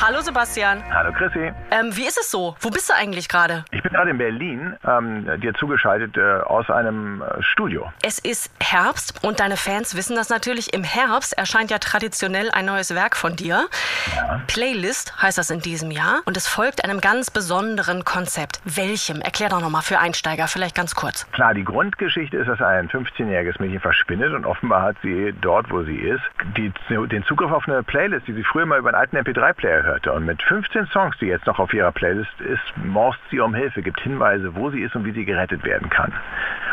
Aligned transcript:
Hallo 0.00 0.20
Sebastian. 0.20 0.80
Hallo 0.94 1.10
Chrissy. 1.10 1.52
Ähm, 1.72 1.90
wie 1.96 2.06
ist 2.06 2.18
es 2.20 2.30
so? 2.30 2.54
Wo 2.60 2.70
bist 2.70 2.88
du 2.88 2.94
eigentlich 2.94 3.28
gerade? 3.28 3.64
Ich 3.72 3.82
bin 3.82 3.90
gerade 3.92 4.10
in 4.10 4.18
Berlin, 4.18 4.76
ähm, 4.86 5.28
dir 5.40 5.54
zugeschaltet 5.54 6.16
äh, 6.16 6.40
aus 6.42 6.70
einem 6.70 7.20
äh, 7.20 7.42
Studio. 7.42 7.92
Es 8.04 8.20
ist 8.20 8.52
Herbst 8.60 9.24
und 9.24 9.40
deine 9.40 9.56
Fans 9.56 9.96
wissen 9.96 10.14
das 10.14 10.28
natürlich. 10.28 10.72
Im 10.72 10.84
Herbst 10.84 11.36
erscheint 11.36 11.72
ja 11.72 11.78
traditionell 11.78 12.48
ein 12.52 12.66
neues 12.66 12.94
Werk 12.94 13.16
von 13.16 13.34
dir. 13.34 13.66
Ja. 14.14 14.40
Playlist 14.46 15.20
heißt 15.20 15.36
das 15.36 15.50
in 15.50 15.62
diesem 15.62 15.90
Jahr 15.90 16.20
und 16.26 16.36
es 16.36 16.46
folgt 16.46 16.84
einem 16.84 17.00
ganz 17.00 17.32
besonderen 17.32 18.04
Konzept. 18.04 18.60
Welchem? 18.64 19.20
Erklär 19.20 19.48
doch 19.48 19.60
nochmal 19.60 19.82
für 19.82 19.98
Einsteiger, 19.98 20.46
vielleicht 20.46 20.76
ganz 20.76 20.94
kurz. 20.94 21.28
Klar, 21.32 21.54
die 21.54 21.64
Grundgeschichte 21.64 22.36
ist, 22.36 22.46
dass 22.46 22.62
ein 22.62 22.88
15-jähriges 22.88 23.60
Mädchen 23.60 23.80
verschwindet 23.80 24.32
und 24.32 24.46
offenbar 24.46 24.82
hat 24.82 24.96
sie 25.02 25.34
dort, 25.40 25.72
wo 25.72 25.82
sie 25.82 25.96
ist, 25.96 26.22
die, 26.56 26.72
den 26.88 27.24
Zugriff 27.24 27.50
auf 27.50 27.66
eine 27.66 27.82
Playlist, 27.82 28.28
die 28.28 28.34
sie 28.34 28.44
früher 28.44 28.64
mal 28.64 28.78
über 28.78 28.90
einen 28.90 28.98
alten 28.98 29.16
MP3-Player 29.16 29.87
hörte. 29.88 30.12
Und 30.12 30.24
mit 30.24 30.42
15 30.42 30.86
Songs, 30.86 31.16
die 31.18 31.26
jetzt 31.26 31.46
noch 31.46 31.58
auf 31.58 31.72
ihrer 31.72 31.92
Playlist 31.92 32.40
ist, 32.40 32.62
morst 32.76 33.18
sie 33.30 33.40
um 33.40 33.54
Hilfe, 33.54 33.82
gibt 33.82 34.00
Hinweise, 34.00 34.54
wo 34.54 34.70
sie 34.70 34.82
ist 34.82 34.94
und 34.94 35.04
wie 35.04 35.12
sie 35.12 35.24
gerettet 35.24 35.64
werden 35.64 35.90
kann. 35.90 36.12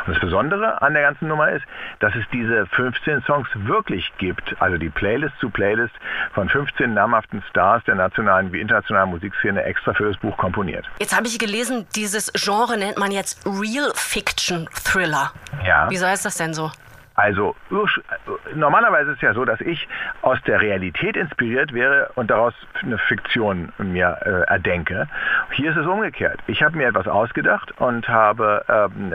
Und 0.05 0.13
das 0.13 0.21
Besondere 0.21 0.81
an 0.81 0.93
der 0.93 1.03
ganzen 1.03 1.27
Nummer 1.27 1.49
ist, 1.49 1.65
dass 1.99 2.13
es 2.15 2.23
diese 2.31 2.67
15 2.67 3.23
Songs 3.23 3.47
wirklich 3.55 4.11
gibt, 4.17 4.55
also 4.61 4.77
die 4.77 4.89
Playlist 4.89 5.37
zu 5.39 5.49
Playlist 5.49 5.93
von 6.33 6.49
15 6.49 6.93
namhaften 6.93 7.43
Stars 7.49 7.83
der 7.85 7.95
nationalen 7.95 8.53
wie 8.53 8.61
internationalen 8.61 9.09
Musikszene 9.09 9.63
extra 9.63 9.93
für 9.93 10.07
das 10.07 10.17
Buch 10.17 10.37
komponiert. 10.37 10.85
Jetzt 10.99 11.15
habe 11.15 11.27
ich 11.27 11.39
gelesen, 11.39 11.87
dieses 11.95 12.31
Genre 12.33 12.77
nennt 12.77 12.97
man 12.97 13.11
jetzt 13.11 13.45
Real 13.45 13.91
Fiction 13.95 14.69
Thriller. 14.83 15.31
Ja. 15.65 15.87
Wieso 15.89 16.05
heißt 16.05 16.25
das 16.25 16.37
denn 16.37 16.53
so? 16.53 16.71
Also 17.15 17.55
normalerweise 18.53 19.11
ist 19.11 19.17
es 19.17 19.21
ja 19.21 19.33
so, 19.33 19.45
dass 19.45 19.61
ich 19.61 19.87
aus 20.21 20.37
der 20.45 20.59
Realität 20.61 21.15
inspiriert 21.15 21.73
wäre 21.73 22.11
und 22.15 22.29
daraus 22.29 22.53
eine 22.81 22.97
Fiktion 22.97 23.71
mir 23.77 24.17
äh, 24.21 24.51
erdenke. 24.51 25.07
Hier 25.51 25.71
ist 25.71 25.77
es 25.77 25.87
umgekehrt. 25.87 26.39
Ich 26.47 26.61
habe 26.61 26.77
mir 26.77 26.87
etwas 26.87 27.07
ausgedacht 27.07 27.71
und 27.79 28.07
habe 28.09 28.65
ähm, 28.67 29.13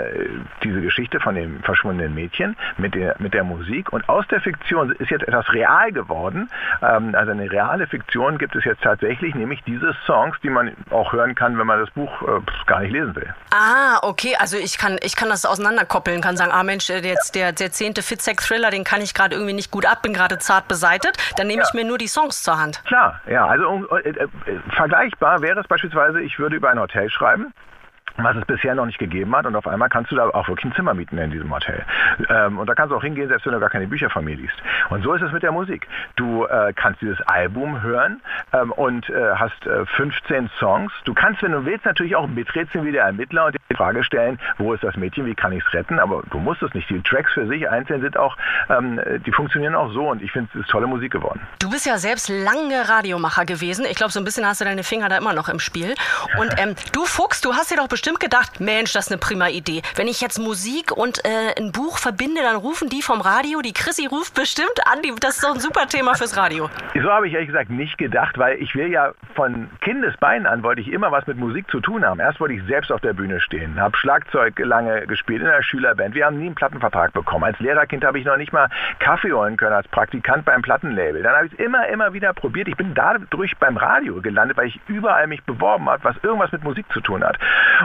diese 0.63 0.81
Geschichte 0.81 1.21
von 1.21 1.35
dem 1.35 1.63
verschwundenen 1.63 2.15
Mädchen 2.15 2.57
mit 2.79 2.95
der, 2.95 3.17
mit 3.19 3.35
der 3.35 3.45
Musik 3.45 3.93
und 3.93 4.09
aus 4.09 4.27
der 4.29 4.41
Fiktion 4.41 4.93
ist 4.93 5.11
jetzt 5.11 5.29
etwas 5.29 5.53
real 5.53 5.93
geworden. 5.93 6.49
Ähm, 6.83 7.15
also 7.15 7.33
eine 7.33 7.51
reale 7.51 7.87
Fiktion 7.87 8.39
gibt 8.39 8.57
es 8.57 8.65
jetzt 8.65 8.83
tatsächlich, 8.83 9.35
nämlich 9.35 9.63
diese 9.65 9.95
Songs, 10.07 10.37
die 10.43 10.51
man 10.51 10.73
auch 10.91 11.13
hören 11.13 11.35
kann, 11.35 11.59
wenn 11.59 11.67
man 11.67 11.81
das 11.81 11.91
Buch 11.91 12.23
äh, 12.23 12.41
gar 12.67 12.81
nicht 12.81 12.93
lesen 12.93 13.15
will. 13.15 13.35
Ah, 13.53 13.99
okay. 14.03 14.37
Also 14.39 14.57
ich 14.57 14.79
kann, 14.79 14.99
ich 15.03 15.17
kann 15.17 15.29
das 15.29 15.45
auseinanderkoppeln, 15.45 16.23
kann 16.23 16.37
sagen, 16.37 16.53
ah 16.53 16.63
Mensch, 16.63 16.89
jetzt 16.89 17.35
der, 17.35 17.53
der 17.53 17.71
zehnte 17.91 18.03
Fitzek-Thriller, 18.03 18.71
den 18.71 18.85
kann 18.85 19.01
ich 19.01 19.15
gerade 19.15 19.35
irgendwie 19.35 19.53
nicht 19.53 19.73
gut 19.73 19.85
ab, 19.85 20.03
bin 20.03 20.13
gerade 20.13 20.39
zart 20.39 20.69
beseitet. 20.69 21.17
Dann 21.37 21.49
nehme 21.49 21.63
ja. 21.63 21.69
ich 21.69 21.75
mir 21.75 21.85
nur 21.85 21.99
die 21.99 22.07
Songs 22.07 22.43
zur 22.43 22.59
Hand. 22.59 22.83
Klar, 22.85 23.21
ja. 23.29 23.47
Also 23.47 23.87
äh, 23.97 24.11
äh, 24.11 24.29
vergleichbar 24.77 25.43
wäre 25.43 25.59
es 25.61 25.67
beispielsweise, 25.67 26.21
ich 26.21 26.39
würde 26.39 26.57
über 26.57 26.71
ein 26.71 26.79
Hotel 26.79 27.11
schreiben 27.11 27.53
was 28.17 28.37
es 28.37 28.45
bisher 28.45 28.75
noch 28.75 28.87
nicht 28.87 28.99
gegeben 28.99 29.35
hat. 29.35 29.47
Und 29.47 29.57
auf 29.57 29.67
einmal 29.67 29.89
kannst 29.89 30.11
du 30.11 30.17
da 30.17 30.29
auch 30.29 30.49
wirklich 30.49 30.67
ein 30.67 30.75
Zimmer 30.75 30.95
mieten 30.95 31.19
in 31.19 31.31
diesem 31.31 31.53
Hotel. 31.53 31.85
Ähm, 32.29 32.59
und 32.59 32.69
da 32.69 32.75
kannst 32.75 32.93
du 32.93 32.97
auch 32.97 33.03
hingehen, 33.03 33.29
selbst 33.29 33.47
wenn 33.47 33.53
du 33.53 33.61
gar 33.61 33.71
keine 33.71 33.87
Bücher 33.87 34.11
von 34.11 34.25
mir 34.25 34.37
liest. 34.37 34.57
Und 34.91 35.03
so 35.03 35.13
ist 35.15 35.23
es 35.23 35.33
mit 35.33 35.43
der 35.43 35.53
Musik. 35.53 35.87
Du 36.17 36.45
äh, 36.45 36.73
kannst 36.75 37.01
dieses 37.01 37.21
Album 37.23 37.83
hören 37.83 38.21
ähm, 38.53 38.73
und 38.73 39.09
äh, 39.11 39.35
hast 39.35 39.67
äh, 39.67 39.87
15 39.87 40.51
Songs. 40.59 40.93
Du 41.05 41.15
kannst, 41.15 41.43
wenn 41.43 41.53
du 41.53 41.65
willst, 41.65 41.85
natürlich 41.85 42.17
auch 42.17 42.27
miträtseln 42.27 42.85
wie 42.85 42.93
der 42.93 43.05
Ermittler 43.05 43.47
und 43.47 43.57
die 43.71 43.75
Frage 43.75 44.05
stellen, 44.05 44.39
wo 44.59 44.75
ist 44.75 44.83
das 44.83 44.97
Mädchen, 44.97 45.27
wie 45.27 45.35
kann 45.35 45.53
ich 45.53 45.65
es 45.67 45.73
retten? 45.73 45.99
Aber 45.99 46.23
du 46.31 46.39
musst 46.39 46.63
es 46.63 46.73
nicht. 46.75 46.89
Die 46.91 47.01
Tracks 47.03 47.33
für 47.33 47.47
sich 47.47 47.69
einzeln 47.69 48.01
sind 48.01 48.17
auch, 48.17 48.37
ähm, 48.69 49.01
die 49.25 49.33
funktionieren 49.33 49.75
auch 49.75 49.93
so. 49.93 50.09
Und 50.09 50.23
ich 50.23 50.33
finde, 50.33 50.51
es 50.55 50.61
ist 50.61 50.71
tolle 50.71 50.87
Musik 50.87 51.13
geworden. 51.13 51.41
Du 51.59 51.71
bist 51.71 51.87
ja 51.87 51.99
selbst 51.99 52.29
lange 52.29 52.89
Radiomacher 52.89 53.45
gewesen. 53.45 53.85
Ich 53.89 53.97
glaube, 53.97 54.13
so 54.13 54.21
ein 54.21 54.25
bisschen 54.25 54.47
hast 54.47 54.61
du 54.61 54.65
deine 54.65 54.83
Finger 54.83 55.09
da 55.09 55.17
immer 55.17 55.33
noch 55.33 55.49
im 55.49 55.61
Spiel. 55.61 55.95
Und 56.39 56.55
ähm, 56.59 56.75
du 56.93 57.05
Fuchs, 57.05 57.41
du 57.41 57.55
hast 57.55 57.71
dir 57.71 57.77
doch 57.77 57.89
bestimmt 57.89 58.00
bestimmt 58.01 58.21
gedacht, 58.21 58.61
Mensch, 58.61 58.95
das 58.95 59.07
ist 59.07 59.13
eine 59.13 59.19
prima 59.19 59.49
Idee. 59.49 59.83
Wenn 59.95 60.09
ich 60.09 60.23
jetzt 60.23 60.39
Musik 60.39 60.91
und 60.91 61.23
äh, 61.27 61.61
ein 61.61 61.71
Buch 61.71 61.99
verbinde, 61.99 62.41
dann 62.41 62.57
rufen 62.57 62.89
die 62.89 63.03
vom 63.03 63.21
Radio, 63.21 63.61
die 63.61 63.75
Chrissy 63.75 64.07
ruft 64.07 64.35
bestimmt 64.35 64.73
an. 64.87 65.03
Die, 65.03 65.13
das 65.21 65.37
ist 65.37 65.45
doch 65.45 65.53
ein 65.53 65.61
super 65.61 65.87
Thema 65.87 66.15
fürs 66.15 66.35
Radio. 66.35 66.71
So 66.95 67.11
habe 67.11 67.29
ich 67.29 67.35
ehrlich 67.35 67.49
gesagt 67.49 67.69
nicht 67.69 67.99
gedacht, 67.99 68.39
weil 68.39 68.57
ich 68.57 68.75
will 68.75 68.91
ja 68.91 69.13
von 69.35 69.69
Kindesbeinen 69.83 70.47
an 70.47 70.63
wollte 70.63 70.81
ich 70.81 70.91
immer 70.91 71.13
was 71.13 71.27
mit 71.27 71.37
Musik 71.37 71.71
zu 71.71 71.81
tun 71.81 72.03
haben. 72.03 72.21
Erst 72.21 72.41
wollte 72.41 72.55
ich 72.55 72.63
selbst 72.65 72.91
auf 72.91 73.03
der 73.03 73.13
Bühne 73.13 73.39
stehen, 73.39 73.79
habe 73.79 73.95
Schlagzeug 73.99 74.59
lange 74.59 75.07
gespielt 75.07 75.43
in 75.43 75.49
der 75.49 75.63
Schülerband. 75.63 76.15
Wir 76.15 76.25
haben 76.25 76.39
nie 76.39 76.47
einen 76.47 76.55
Plattenvertrag 76.55 77.13
bekommen. 77.13 77.45
Als 77.45 77.61
Lehrerkind 77.61 78.03
habe 78.03 78.19
ich 78.19 78.25
noch 78.25 78.39
nicht 78.39 78.55
mal 78.55 78.69
Kaffee 78.99 79.33
holen 79.33 79.59
können 79.59 79.75
als 79.75 79.89
Praktikant 79.89 80.47
beim 80.47 80.63
Plattenlabel. 80.63 81.23
Dann 81.23 81.35
habe 81.35 81.47
ich 81.49 81.53
es 81.53 81.59
immer, 81.59 81.87
immer 81.89 82.15
wieder 82.15 82.33
probiert. 82.33 82.69
Ich 82.69 82.77
bin 82.77 82.95
dadurch 82.95 83.59
beim 83.59 83.77
Radio 83.77 84.23
gelandet, 84.23 84.57
weil 84.57 84.69
ich 84.69 84.81
überall 84.89 85.27
mich 85.27 85.43
beworben 85.45 85.91
habe, 85.91 86.03
was 86.03 86.17
irgendwas 86.23 86.51
mit 86.51 86.65
Musik 86.65 86.87
zu 86.93 87.01
tun 87.01 87.23
hat. 87.23 87.39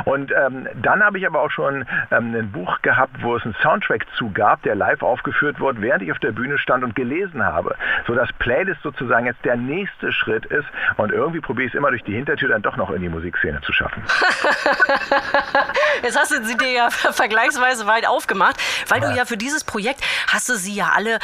Und 0.06 0.32
ähm, 0.32 0.68
dann 0.82 1.04
habe 1.04 1.18
ich 1.18 1.28
aber 1.28 1.42
auch 1.42 1.52
schon 1.52 1.86
ähm, 2.12 2.36
ein 2.36 2.52
Buch 2.52 2.82
gehabt, 2.82 3.22
wo 3.22 3.36
es 3.36 3.44
einen 3.44 3.56
Soundtrack 3.62 4.06
zu 4.18 4.32
gab, 4.32 4.62
der 4.64 4.76
live 4.76 5.02
aufgeführt 5.02 5.60
wurde, 5.60 5.82
während 5.82 6.04
ich 6.04 6.12
auf 6.12 6.20
der 6.20 6.32
Bühne 6.32 6.58
stand 6.58 6.84
und 6.84 6.96
gelesen 6.96 7.44
habe. 7.44 7.76
So 8.08 8.14
dass 8.14 8.32
Playlist 8.34 8.82
sozusagen 8.84 9.26
jetzt 9.26 9.44
der 9.44 9.56
nächste 9.56 10.12
Schritt 10.12 10.46
ist 10.46 10.68
und 10.98 11.12
irgendwie 11.12 11.42
probiere 11.42 11.68
ich 11.68 11.74
es 11.74 11.78
immer 11.78 11.90
durch 11.90 12.04
die 12.04 12.14
Hintertür 12.14 12.50
dann 12.50 12.62
doch 12.62 12.78
noch 12.78 12.92
in 12.92 13.02
die 13.02 13.10
Musikszene 13.10 13.62
zu 13.62 13.74
schaffen. 13.74 14.04
jetzt 16.04 16.18
hast 16.18 16.32
du 16.32 16.44
sie 16.44 16.56
dir 16.56 16.72
ja 16.72 16.90
vergleichsweise 16.90 17.88
weit 17.88 18.08
aufgemacht, 18.08 18.58
weil 18.90 19.02
ja. 19.02 19.10
du 19.10 19.18
ja 19.18 19.26
für 19.26 19.38
dieses 19.38 19.64
Projekt 19.64 20.02
hast 20.32 20.50
du 20.50 20.54
sie 20.54 20.76
ja 20.76 20.92
alle, 20.96 21.20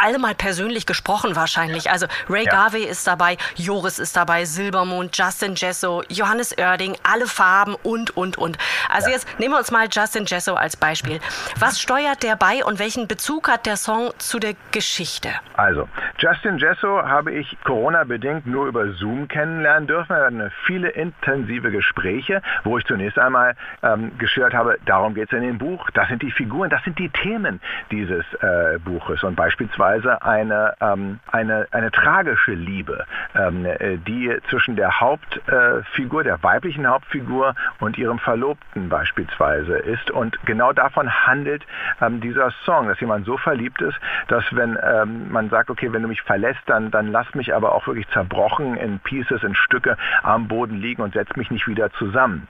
alle 0.00 0.18
mal 0.18 0.34
persönlich 0.34 0.86
gesprochen 0.86 1.36
wahrscheinlich. 1.36 1.90
Also 1.90 2.06
Ray 2.28 2.44
ja. 2.44 2.50
Garvey 2.50 2.84
ist 2.84 3.06
dabei, 3.06 3.36
Joris 3.54 3.98
ist 3.98 4.16
dabei, 4.16 4.44
Silbermond, 4.44 5.16
Justin 5.16 5.54
Jesso, 5.54 6.02
Johannes 6.08 6.56
Oerding, 6.58 6.96
alle 7.02 7.26
Farben 7.26 7.76
und, 7.82 8.16
und, 8.16 8.23
und. 8.38 8.58
Also 8.88 9.08
ja. 9.08 9.14
jetzt 9.14 9.26
nehmen 9.38 9.54
wir 9.54 9.58
uns 9.58 9.70
mal 9.70 9.88
Justin 9.90 10.24
Jesso 10.26 10.54
als 10.54 10.76
Beispiel. 10.76 11.20
Was 11.58 11.80
steuert 11.80 12.22
der 12.22 12.36
bei 12.36 12.64
und 12.64 12.78
welchen 12.78 13.06
Bezug 13.08 13.48
hat 13.48 13.66
der 13.66 13.76
Song 13.76 14.12
zu 14.18 14.38
der 14.38 14.54
Geschichte? 14.72 15.30
Also, 15.56 15.88
Justin 16.24 16.56
Jesso 16.56 17.02
habe 17.02 17.32
ich 17.32 17.54
Corona-bedingt 17.64 18.46
nur 18.46 18.66
über 18.66 18.90
Zoom 18.92 19.28
kennenlernen 19.28 19.86
dürfen. 19.86 20.16
Wir 20.16 20.24
hatten 20.24 20.50
viele 20.64 20.88
intensive 20.88 21.70
Gespräche, 21.70 22.40
wo 22.62 22.78
ich 22.78 22.86
zunächst 22.86 23.18
einmal 23.18 23.54
ähm, 23.82 24.10
geschildert 24.16 24.54
habe, 24.54 24.78
darum 24.86 25.12
geht 25.12 25.30
es 25.30 25.36
in 25.36 25.42
dem 25.42 25.58
Buch, 25.58 25.90
das 25.90 26.08
sind 26.08 26.22
die 26.22 26.30
Figuren, 26.30 26.70
das 26.70 26.82
sind 26.82 26.98
die 26.98 27.10
Themen 27.10 27.60
dieses 27.90 28.24
äh, 28.40 28.78
Buches 28.78 29.22
und 29.22 29.36
beispielsweise 29.36 30.22
eine, 30.22 30.72
ähm, 30.80 31.20
eine, 31.30 31.66
eine 31.72 31.90
tragische 31.90 32.52
Liebe, 32.52 33.04
ähm, 33.34 33.66
äh, 33.66 33.98
die 33.98 34.34
zwischen 34.48 34.76
der 34.76 34.98
Hauptfigur, 35.00 36.24
der 36.24 36.42
weiblichen 36.42 36.86
Hauptfigur 36.86 37.54
und 37.80 37.98
ihrem 37.98 38.18
Verlobten 38.18 38.88
beispielsweise 38.88 39.76
ist. 39.76 40.10
Und 40.10 40.38
genau 40.46 40.72
davon 40.72 41.12
handelt 41.26 41.66
ähm, 42.00 42.22
dieser 42.22 42.50
Song, 42.64 42.88
dass 42.88 42.98
jemand 43.00 43.26
so 43.26 43.36
verliebt 43.36 43.82
ist, 43.82 44.00
dass 44.28 44.44
wenn 44.52 44.78
ähm, 44.82 45.30
man 45.30 45.50
sagt, 45.50 45.68
okay, 45.68 45.92
wenn 45.92 46.00
du 46.00 46.13
mich 46.13 46.13
verlässt, 46.22 46.60
dann, 46.66 46.90
dann 46.90 47.12
lass 47.12 47.34
mich 47.34 47.54
aber 47.54 47.74
auch 47.74 47.86
wirklich 47.86 48.08
zerbrochen 48.08 48.76
in 48.76 48.98
Pieces, 49.00 49.42
in 49.42 49.54
Stücke 49.54 49.96
am 50.22 50.48
Boden 50.48 50.80
liegen 50.80 51.02
und 51.02 51.14
setz 51.14 51.34
mich 51.36 51.50
nicht 51.50 51.66
wieder 51.66 51.90
zusammen. 51.92 52.48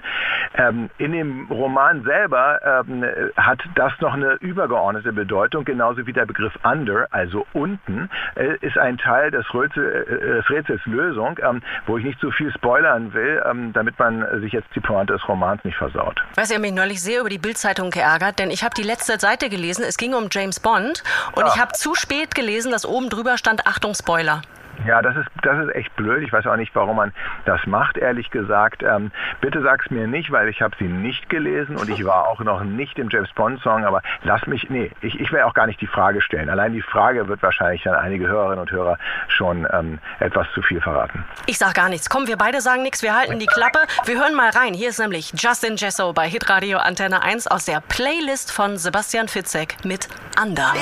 Ähm, 0.57 0.91
in 0.99 1.13
dem 1.13 1.47
Roman 1.47 2.05
selber 2.05 2.61
ähm, 2.87 3.05
hat 3.37 3.61
das 3.75 3.93
noch 4.01 4.15
eine 4.15 4.35
übergeordnete 4.35 5.13
Bedeutung, 5.13 5.65
genauso 5.65 6.07
wie 6.07 6.13
der 6.13 6.27
Begriff 6.27 6.53
under, 6.63 7.07
also 7.11 7.47
unten, 7.53 8.09
äh, 8.35 8.57
ist 8.61 8.79
ein 8.79 8.99
Teil 8.99 9.31
des, 9.31 9.47
Rätsel, 9.55 10.07
äh, 10.09 10.37
des 10.37 10.51
Rätsels 10.51 10.85
Lösung, 10.87 11.39
ähm, 11.43 11.63
wo 11.87 11.99
ich 11.99 12.05
nicht 12.05 12.21
zu 12.21 12.31
viel 12.31 12.53
spoilern 12.53 13.13
will, 13.13 13.43
ähm, 13.49 13.73
damit 13.73 13.99
man 13.99 14.41
sich 14.41 14.53
jetzt 14.53 14.69
die 14.75 14.81
Pointe 14.81 15.13
des 15.13 15.29
Romans 15.29 15.63
nicht 15.65 15.77
versaut. 15.77 16.23
Ich 16.37 16.51
habe 16.51 16.61
mich 16.61 16.73
neulich 16.73 17.03
sehr 17.03 17.21
über 17.21 17.29
die 17.29 17.39
Bildzeitung 17.39 17.91
geärgert, 17.91 18.39
denn 18.39 18.51
ich 18.51 18.65
habe 18.65 18.75
die 18.75 18.83
letzte 18.83 19.19
Seite 19.19 19.49
gelesen, 19.49 19.85
es 19.87 19.97
ging 19.97 20.15
um 20.15 20.29
James 20.31 20.61
Bond 20.61 21.03
und 21.33 21.47
ja. 21.47 21.53
ich 21.55 21.61
habe 21.61 21.73
zu 21.73 21.95
spät 21.95 22.35
gelesen, 22.35 22.73
dass 22.73 22.87
oben 22.87 23.09
drüber 23.09 23.39
stand, 23.39 23.54
Achtung, 23.67 23.95
Spoiler. 23.95 24.43
Ja, 24.87 25.01
das 25.01 25.17
ist, 25.17 25.29
das 25.43 25.67
ist 25.67 25.75
echt 25.75 25.95
blöd. 25.97 26.23
Ich 26.23 26.33
weiß 26.33 26.47
auch 26.47 26.57
nicht, 26.57 26.75
warum 26.75 26.97
man 26.97 27.13
das 27.45 27.65
macht, 27.67 27.97
ehrlich 27.97 28.31
gesagt. 28.31 28.83
Ähm, 28.83 29.13
bitte 29.41 29.63
sag's 29.63 29.91
mir 29.91 30.07
nicht, 30.07 30.31
weil 30.31 30.49
ich 30.49 30.61
habe 30.61 30.75
sie 30.79 30.85
nicht 30.85 31.29
gelesen 31.29 31.77
und 31.77 31.89
ich 31.89 32.05
war 32.05 32.29
auch 32.29 32.41
noch 32.41 32.63
nicht 32.65 32.99
im 32.99 33.09
James 33.09 33.33
Bond 33.33 33.63
Song, 33.63 33.85
aber 33.85 34.03
lass 34.23 34.47
mich, 34.47 34.69
nee, 34.69 34.91
ich, 35.01 35.19
ich 35.19 35.33
will 35.33 35.43
auch 35.43 35.55
gar 35.55 35.67
nicht 35.67 35.81
die 35.81 35.87
Frage 35.87 36.21
stellen. 36.21 36.51
Allein 36.51 36.73
die 36.73 36.83
Frage 36.83 37.29
wird 37.29 37.43
wahrscheinlich 37.43 37.83
dann 37.83 37.95
einige 37.95 38.27
Hörerinnen 38.27 38.59
und 38.59 38.71
Hörer 38.71 38.99
schon 39.29 39.67
ähm, 39.73 39.99
etwas 40.19 40.47
zu 40.55 40.63
viel 40.63 40.81
verraten. 40.81 41.25
Ich 41.47 41.59
sag 41.59 41.75
gar 41.75 41.89
nichts. 41.89 42.11
Komm, 42.11 42.27
wir 42.27 42.37
beide 42.37 42.61
sagen 42.61 42.83
nichts, 42.83 43.03
wir 43.03 43.15
halten 43.15 43.39
die 43.39 43.47
Klappe. 43.47 43.79
Wir 44.05 44.19
hören 44.19 44.35
mal 44.35 44.51
rein. 44.51 44.75
Hier 44.75 44.91
ist 44.91 44.99
nämlich 44.99 45.33
Justin 45.37 45.77
Jesso 45.77 46.13
bei 46.13 46.29
Hitradio 46.29 46.79
Antenne 46.79 47.23
1 47.23 47.47
aus 47.47 47.65
der 47.65 47.81
Playlist 47.81 48.53
von 48.53 48.77
Sebastian 48.77 49.29
Fitzek 49.29 49.77
mit 49.85 50.09
Under. 50.41 50.73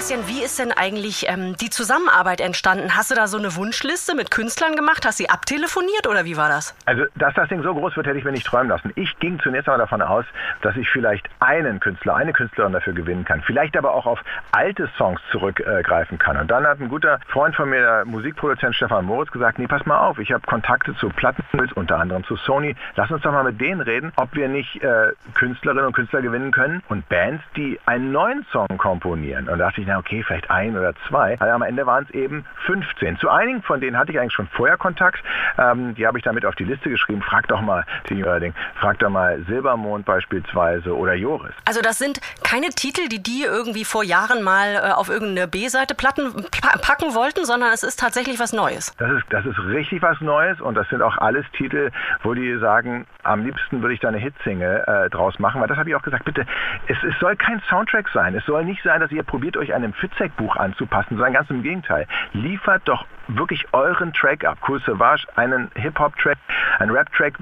Sebastian, 0.00 0.28
wie 0.28 0.42
ist 0.42 0.58
denn 0.58 0.72
eigentlich 0.72 1.28
ähm, 1.28 1.58
die 1.58 1.68
Zusammenarbeit 1.68 2.40
entstanden? 2.40 2.96
Hast 2.96 3.10
du 3.10 3.14
da 3.14 3.26
so 3.26 3.36
eine 3.36 3.54
Wunschliste 3.54 4.14
mit 4.14 4.30
Künstlern 4.30 4.74
gemacht? 4.74 5.04
Hast 5.04 5.20
du 5.20 5.24
sie 5.24 5.28
abtelefoniert 5.28 6.08
oder 6.08 6.24
wie 6.24 6.38
war 6.38 6.48
das? 6.48 6.74
Also, 6.86 7.04
dass 7.16 7.34
das 7.34 7.50
Ding 7.50 7.62
so 7.62 7.74
groß 7.74 7.94
wird, 7.96 8.06
hätte 8.06 8.16
ich 8.16 8.24
mir 8.24 8.32
nicht 8.32 8.46
träumen 8.46 8.70
lassen. 8.70 8.92
Ich 8.94 9.18
ging 9.18 9.38
zunächst 9.40 9.68
einmal 9.68 9.80
davon 9.80 10.00
aus, 10.00 10.24
dass 10.62 10.74
ich 10.76 10.88
vielleicht 10.88 11.28
einen 11.40 11.80
Künstler, 11.80 12.14
eine 12.14 12.32
Künstlerin 12.32 12.72
dafür 12.72 12.94
gewinnen 12.94 13.26
kann. 13.26 13.42
Vielleicht 13.42 13.76
aber 13.76 13.92
auch 13.92 14.06
auf 14.06 14.20
alte 14.52 14.88
Songs 14.96 15.20
zurückgreifen 15.32 16.18
kann. 16.18 16.38
Und 16.38 16.50
dann 16.50 16.66
hat 16.66 16.80
ein 16.80 16.88
guter 16.88 17.20
Freund 17.28 17.54
von 17.54 17.68
mir, 17.68 17.82
der 17.82 18.04
Musikproduzent 18.06 18.74
Stefan 18.74 19.04
Moritz, 19.04 19.30
gesagt, 19.30 19.58
nee, 19.58 19.66
pass 19.66 19.84
mal 19.84 19.98
auf, 19.98 20.18
ich 20.18 20.32
habe 20.32 20.46
Kontakte 20.46 20.96
zu 20.96 21.10
Plattenmills, 21.10 21.74
unter 21.74 21.98
anderem 21.98 22.24
zu 22.24 22.36
Sony. 22.36 22.74
Lass 22.96 23.10
uns 23.10 23.20
doch 23.20 23.32
mal 23.32 23.44
mit 23.44 23.60
denen 23.60 23.82
reden, 23.82 24.14
ob 24.16 24.34
wir 24.34 24.48
nicht 24.48 24.82
äh, 24.82 25.12
Künstlerinnen 25.34 25.84
und 25.84 25.92
Künstler 25.92 26.22
gewinnen 26.22 26.52
können 26.52 26.82
und 26.88 27.06
Bands, 27.10 27.44
die 27.54 27.78
einen 27.84 28.12
neuen 28.12 28.46
Song 28.50 28.66
komponieren. 28.78 29.46
Und 29.46 29.58
da 29.58 29.66
dachte 29.66 29.82
ich, 29.82 29.89
na 29.90 29.98
okay, 29.98 30.22
vielleicht 30.22 30.50
ein 30.50 30.76
oder 30.78 30.94
zwei. 31.08 31.36
Also 31.40 31.52
am 31.52 31.62
Ende 31.62 31.84
waren 31.84 32.04
es 32.08 32.14
eben 32.14 32.44
15. 32.66 33.18
Zu 33.18 33.28
einigen 33.28 33.62
von 33.62 33.80
denen 33.80 33.98
hatte 33.98 34.12
ich 34.12 34.20
eigentlich 34.20 34.32
schon 34.32 34.46
vorher 34.46 34.76
Kontakt. 34.76 35.20
Ähm, 35.58 35.94
die 35.96 36.06
habe 36.06 36.16
ich 36.16 36.24
damit 36.24 36.46
auf 36.46 36.54
die 36.54 36.64
Liste 36.64 36.90
geschrieben. 36.90 37.22
Frag 37.22 37.48
doch 37.48 37.60
mal, 37.60 37.84
Ding, 38.08 38.54
frag 38.76 38.98
doch 39.00 39.10
mal 39.10 39.42
Silbermond 39.48 40.04
beispielsweise 40.06 40.96
oder 40.96 41.14
Joris. 41.14 41.52
Also 41.64 41.80
das 41.82 41.98
sind 41.98 42.20
keine 42.44 42.68
Titel, 42.68 43.08
die 43.08 43.22
die 43.22 43.42
irgendwie 43.42 43.84
vor 43.84 44.04
Jahren 44.04 44.42
mal 44.42 44.76
äh, 44.76 44.92
auf 44.92 45.08
irgendeine 45.08 45.48
B-Seite 45.48 45.94
Platten 45.94 46.46
packen 46.82 47.14
wollten, 47.14 47.44
sondern 47.44 47.72
es 47.72 47.82
ist 47.82 47.98
tatsächlich 47.98 48.38
was 48.38 48.52
Neues. 48.52 48.94
Das 48.98 49.10
ist, 49.10 49.24
das 49.30 49.44
ist 49.44 49.58
richtig 49.64 50.02
was 50.02 50.20
Neues 50.20 50.60
und 50.60 50.76
das 50.76 50.88
sind 50.88 51.02
auch 51.02 51.18
alles 51.18 51.44
Titel, 51.56 51.90
wo 52.22 52.34
die 52.34 52.58
sagen, 52.58 53.06
am 53.24 53.44
liebsten 53.44 53.82
würde 53.82 53.94
ich 53.94 54.00
da 54.00 54.08
eine 54.08 54.18
Hitsingle 54.18 54.84
äh, 54.86 55.10
draus 55.10 55.38
machen, 55.40 55.60
weil 55.60 55.68
das 55.68 55.78
habe 55.78 55.90
ich 55.90 55.96
auch 55.96 56.02
gesagt, 56.02 56.24
bitte, 56.24 56.46
es, 56.86 56.96
es 57.02 57.18
soll 57.18 57.34
kein 57.36 57.60
Soundtrack 57.68 58.08
sein. 58.14 58.34
Es 58.36 58.44
soll 58.46 58.64
nicht 58.64 58.82
sein, 58.84 59.00
dass 59.00 59.10
ihr 59.10 59.24
probiert, 59.24 59.56
euch 59.56 59.74
einem 59.84 59.92
Fitzek-Buch 59.94 60.56
anzupassen, 60.56 61.16
sondern 61.16 61.32
ganz 61.32 61.50
im 61.50 61.62
Gegenteil. 61.62 62.06
Liefert 62.32 62.82
doch 62.86 63.06
wirklich 63.28 63.66
euren 63.72 64.12
Track 64.12 64.44
ab. 64.44 64.58
Cool 64.66 64.80
Savage, 64.80 65.26
einen 65.36 65.70
Hip-Hop-Track, 65.74 66.38
einen 66.78 66.90
Rap-Track, 66.90 67.34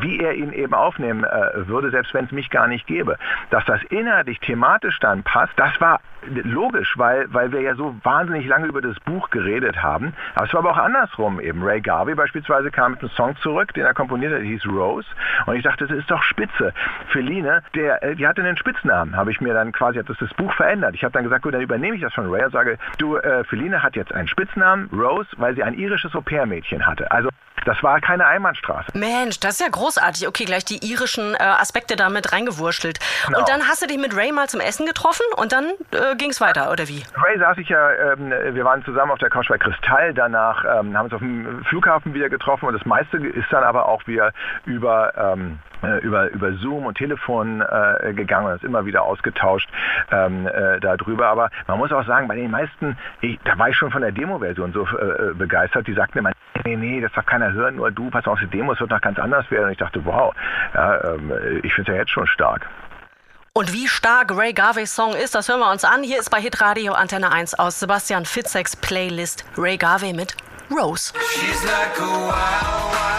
wie 0.00 0.20
er 0.20 0.34
ihn 0.34 0.52
eben 0.52 0.74
aufnehmen 0.74 1.24
äh, 1.24 1.68
würde, 1.68 1.90
selbst 1.90 2.14
wenn 2.14 2.24
es 2.24 2.32
mich 2.32 2.50
gar 2.50 2.66
nicht 2.66 2.86
gäbe. 2.86 3.16
Dass 3.50 3.64
das 3.64 3.82
inhaltlich, 3.84 4.40
thematisch 4.40 4.98
dann 5.00 5.22
passt, 5.22 5.52
das 5.56 5.80
war 5.80 6.00
logisch, 6.26 6.94
weil, 6.96 7.32
weil 7.32 7.52
wir 7.52 7.60
ja 7.60 7.74
so 7.74 7.94
wahnsinnig 8.02 8.46
lange 8.46 8.66
über 8.66 8.80
das 8.80 8.98
Buch 9.00 9.30
geredet 9.30 9.82
haben. 9.82 10.12
Aber 10.34 10.46
es 10.46 10.52
war 10.52 10.60
aber 10.60 10.72
auch 10.72 10.78
andersrum 10.78 11.40
eben. 11.40 11.62
Ray 11.62 11.80
Garvey 11.80 12.14
beispielsweise 12.14 12.70
kam 12.70 12.92
mit 12.92 13.00
einem 13.00 13.10
Song 13.10 13.36
zurück, 13.36 13.72
den 13.74 13.84
er 13.84 13.94
komponiert 13.94 14.32
hat, 14.34 14.42
hieß 14.42 14.66
Rose. 14.66 15.08
Und 15.46 15.56
ich 15.56 15.62
dachte, 15.62 15.86
das 15.86 15.96
ist 15.96 16.10
doch 16.10 16.22
spitze. 16.22 16.72
Feline, 17.08 17.62
der, 17.74 18.02
äh, 18.02 18.16
die 18.16 18.26
hatte 18.26 18.42
einen 18.42 18.56
Spitznamen, 18.56 19.16
habe 19.16 19.30
ich 19.30 19.40
mir 19.40 19.54
dann 19.54 19.72
quasi, 19.72 19.98
hat 19.98 20.08
das, 20.08 20.18
das 20.18 20.32
Buch 20.34 20.52
verändert. 20.54 20.94
Ich 20.94 21.04
habe 21.04 21.12
dann 21.12 21.24
gesagt, 21.24 21.42
gut, 21.42 21.54
dann 21.54 21.60
übernehme 21.70 21.96
ich 21.96 22.02
das 22.02 22.12
von 22.12 22.26
und 22.26 22.52
sage, 22.52 22.78
du, 22.98 23.16
äh, 23.16 23.44
Feline 23.44 23.82
hat 23.82 23.94
jetzt 23.94 24.12
einen 24.12 24.26
Spitznamen, 24.26 24.88
Rose, 24.92 25.28
weil 25.36 25.54
sie 25.54 25.62
ein 25.62 25.74
irisches 25.74 26.14
Au-pair-Mädchen 26.14 26.84
hatte. 26.86 27.10
Also 27.12 27.28
das 27.64 27.82
war 27.82 28.00
keine 28.00 28.26
Einbahnstraße. 28.26 28.96
Mensch, 28.96 29.40
das 29.40 29.54
ist 29.54 29.60
ja 29.60 29.68
großartig. 29.70 30.26
Okay, 30.28 30.44
gleich 30.44 30.64
die 30.64 30.78
irischen 30.78 31.34
äh, 31.34 31.38
Aspekte 31.38 31.96
da 31.96 32.08
mit 32.08 32.32
reingewurschtelt. 32.32 32.98
Genau. 33.26 33.38
Und 33.38 33.48
dann 33.48 33.68
hast 33.68 33.82
du 33.82 33.86
dich 33.86 33.98
mit 33.98 34.16
Ray 34.16 34.32
mal 34.32 34.48
zum 34.48 34.60
Essen 34.60 34.86
getroffen 34.86 35.24
und 35.36 35.52
dann 35.52 35.66
äh, 35.92 36.16
ging 36.16 36.30
es 36.30 36.40
weiter, 36.40 36.70
oder 36.72 36.88
wie? 36.88 37.02
Ray 37.14 37.38
saß 37.38 37.58
ich 37.58 37.68
ja, 37.68 38.12
ähm, 38.12 38.30
wir 38.30 38.64
waren 38.64 38.84
zusammen 38.84 39.12
auf 39.12 39.18
der 39.18 39.30
Couch 39.30 39.48
bei 39.48 39.58
Kristall, 39.58 40.14
danach 40.14 40.64
ähm, 40.64 40.96
haben 40.96 41.04
uns 41.04 41.14
auf 41.14 41.20
dem 41.20 41.64
Flughafen 41.64 42.14
wieder 42.14 42.28
getroffen 42.28 42.66
und 42.66 42.74
das 42.74 42.86
meiste 42.86 43.18
ist 43.18 43.46
dann 43.50 43.64
aber 43.64 43.86
auch 43.86 44.06
wieder 44.06 44.32
über... 44.64 45.12
Ähm, 45.16 45.58
äh, 45.82 45.98
über, 46.00 46.30
über 46.30 46.52
Zoom 46.52 46.84
und 46.84 46.98
Telefon 46.98 47.62
äh, 47.62 48.12
gegangen 48.12 48.48
und 48.48 48.54
ist 48.54 48.64
immer 48.64 48.84
wieder 48.84 49.02
ausgetauscht 49.02 49.66
ähm, 50.10 50.46
äh, 50.46 50.78
darüber. 50.78 51.28
Aber 51.28 51.50
man 51.68 51.78
muss 51.78 51.90
auch 51.90 52.06
sagen, 52.06 52.28
bei 52.28 52.36
den 52.36 52.50
meisten, 52.50 52.98
ich, 53.22 53.38
da 53.44 53.58
war 53.58 53.70
ich 53.70 53.76
schon 53.76 53.90
von 53.90 54.02
der 54.02 54.12
Demo-Version 54.12 54.74
so 54.74 54.82
äh, 54.84 55.32
begeistert, 55.32 55.86
die 55.86 55.94
sagten 55.94 56.18
immer, 56.18 56.32
nee, 56.64 56.76
nee, 56.76 57.00
das 57.00 57.12
darf 57.12 57.26
keiner 57.26 57.52
hören, 57.52 57.76
nur 57.76 57.90
du, 57.90 58.10
pass 58.10 58.26
auf, 58.26 58.38
die 58.40 58.46
Demo, 58.46 58.72
es 58.72 58.80
wird 58.80 58.90
noch 58.90 59.00
ganz 59.00 59.18
anders 59.18 59.50
werden. 59.50 59.66
Und 59.66 59.72
ich 59.72 59.78
dachte, 59.78 60.04
wow, 60.04 60.34
ja, 60.74 61.14
ähm, 61.14 61.32
ich 61.62 61.74
finde 61.74 61.90
es 61.90 61.94
ja 61.94 62.00
jetzt 62.02 62.10
schon 62.10 62.26
stark. 62.26 62.68
Und 63.52 63.72
wie 63.72 63.88
stark 63.88 64.36
Ray 64.36 64.52
Garveys 64.52 64.94
Song 64.94 65.14
ist, 65.14 65.34
das 65.34 65.48
hören 65.48 65.60
wir 65.60 65.70
uns 65.70 65.84
an. 65.84 66.02
Hier 66.04 66.20
ist 66.20 66.30
bei 66.30 66.40
Hitradio 66.40 66.92
Antenne 66.92 67.32
1 67.32 67.58
aus 67.58 67.80
Sebastian 67.80 68.24
Fitzeks 68.24 68.76
Playlist 68.76 69.44
Ray 69.58 69.76
Garvey 69.76 70.12
mit 70.12 70.36
Rose. 70.70 71.12
She's 71.32 71.64
like 71.64 71.98
a 71.98 72.06
wild, 72.06 72.92
wild 72.92 73.09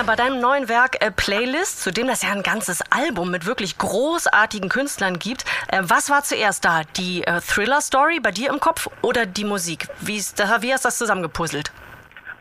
Sebastian, 0.00 0.06
bei 0.06 0.16
deinem 0.16 0.40
neuen 0.40 0.68
Werk 0.68 1.02
äh, 1.04 1.10
Playlist, 1.10 1.82
zu 1.82 1.90
dem 1.90 2.06
das 2.06 2.22
ja 2.22 2.30
ein 2.32 2.42
ganzes 2.42 2.82
Album 2.90 3.30
mit 3.30 3.46
wirklich 3.46 3.78
großartigen 3.78 4.68
Künstlern 4.68 5.18
gibt, 5.18 5.44
äh, 5.68 5.82
was 5.82 6.10
war 6.10 6.22
zuerst 6.22 6.64
da? 6.64 6.82
Die 6.96 7.24
äh, 7.24 7.40
Thriller-Story 7.40 8.20
bei 8.20 8.30
dir 8.30 8.50
im 8.50 8.60
Kopf 8.60 8.88
oder 9.02 9.26
die 9.26 9.44
Musik? 9.44 9.88
Wie, 10.00 10.16
ist, 10.16 10.38
wie 10.38 10.72
hast 10.72 10.84
du 10.84 10.88
das 10.88 10.98
zusammengepuzzelt? 10.98 11.72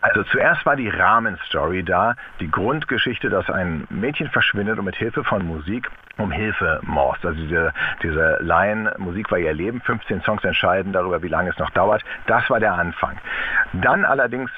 Also 0.02 0.24
zuerst 0.24 0.66
war 0.66 0.76
die 0.78 0.88
Rahmenstory 0.88 1.84
da, 1.84 2.16
die 2.40 2.50
Grundgeschichte, 2.50 3.30
dass 3.30 3.50
ein 3.50 3.86
Mädchen 3.90 4.30
verschwindet 4.30 4.80
und 4.80 4.86
mit 4.86 4.96
Hilfe 4.96 5.24
von 5.24 5.46
Musik 5.46 5.90
um 6.18 6.32
Hilfe 6.32 6.80
morst. 6.84 7.26
Also 7.26 7.38
diese, 7.40 7.74
diese 8.02 8.38
Laien, 8.40 8.90
Musik 8.98 9.30
war 9.32 9.38
ihr 9.38 9.54
Leben, 9.54 9.82
15 9.82 10.22
Songs 10.22 10.44
entscheiden 10.44 10.94
darüber, 10.94 11.22
wie 11.22 11.28
lange 11.28 11.50
es 11.50 11.58
noch 11.58 11.70
dauert. 11.72 12.04
Das 12.28 12.50
war 12.50 12.60
der 12.60 12.74
Anfang. 12.74 13.18
Dann 13.74 14.06
allerdings 14.06 14.50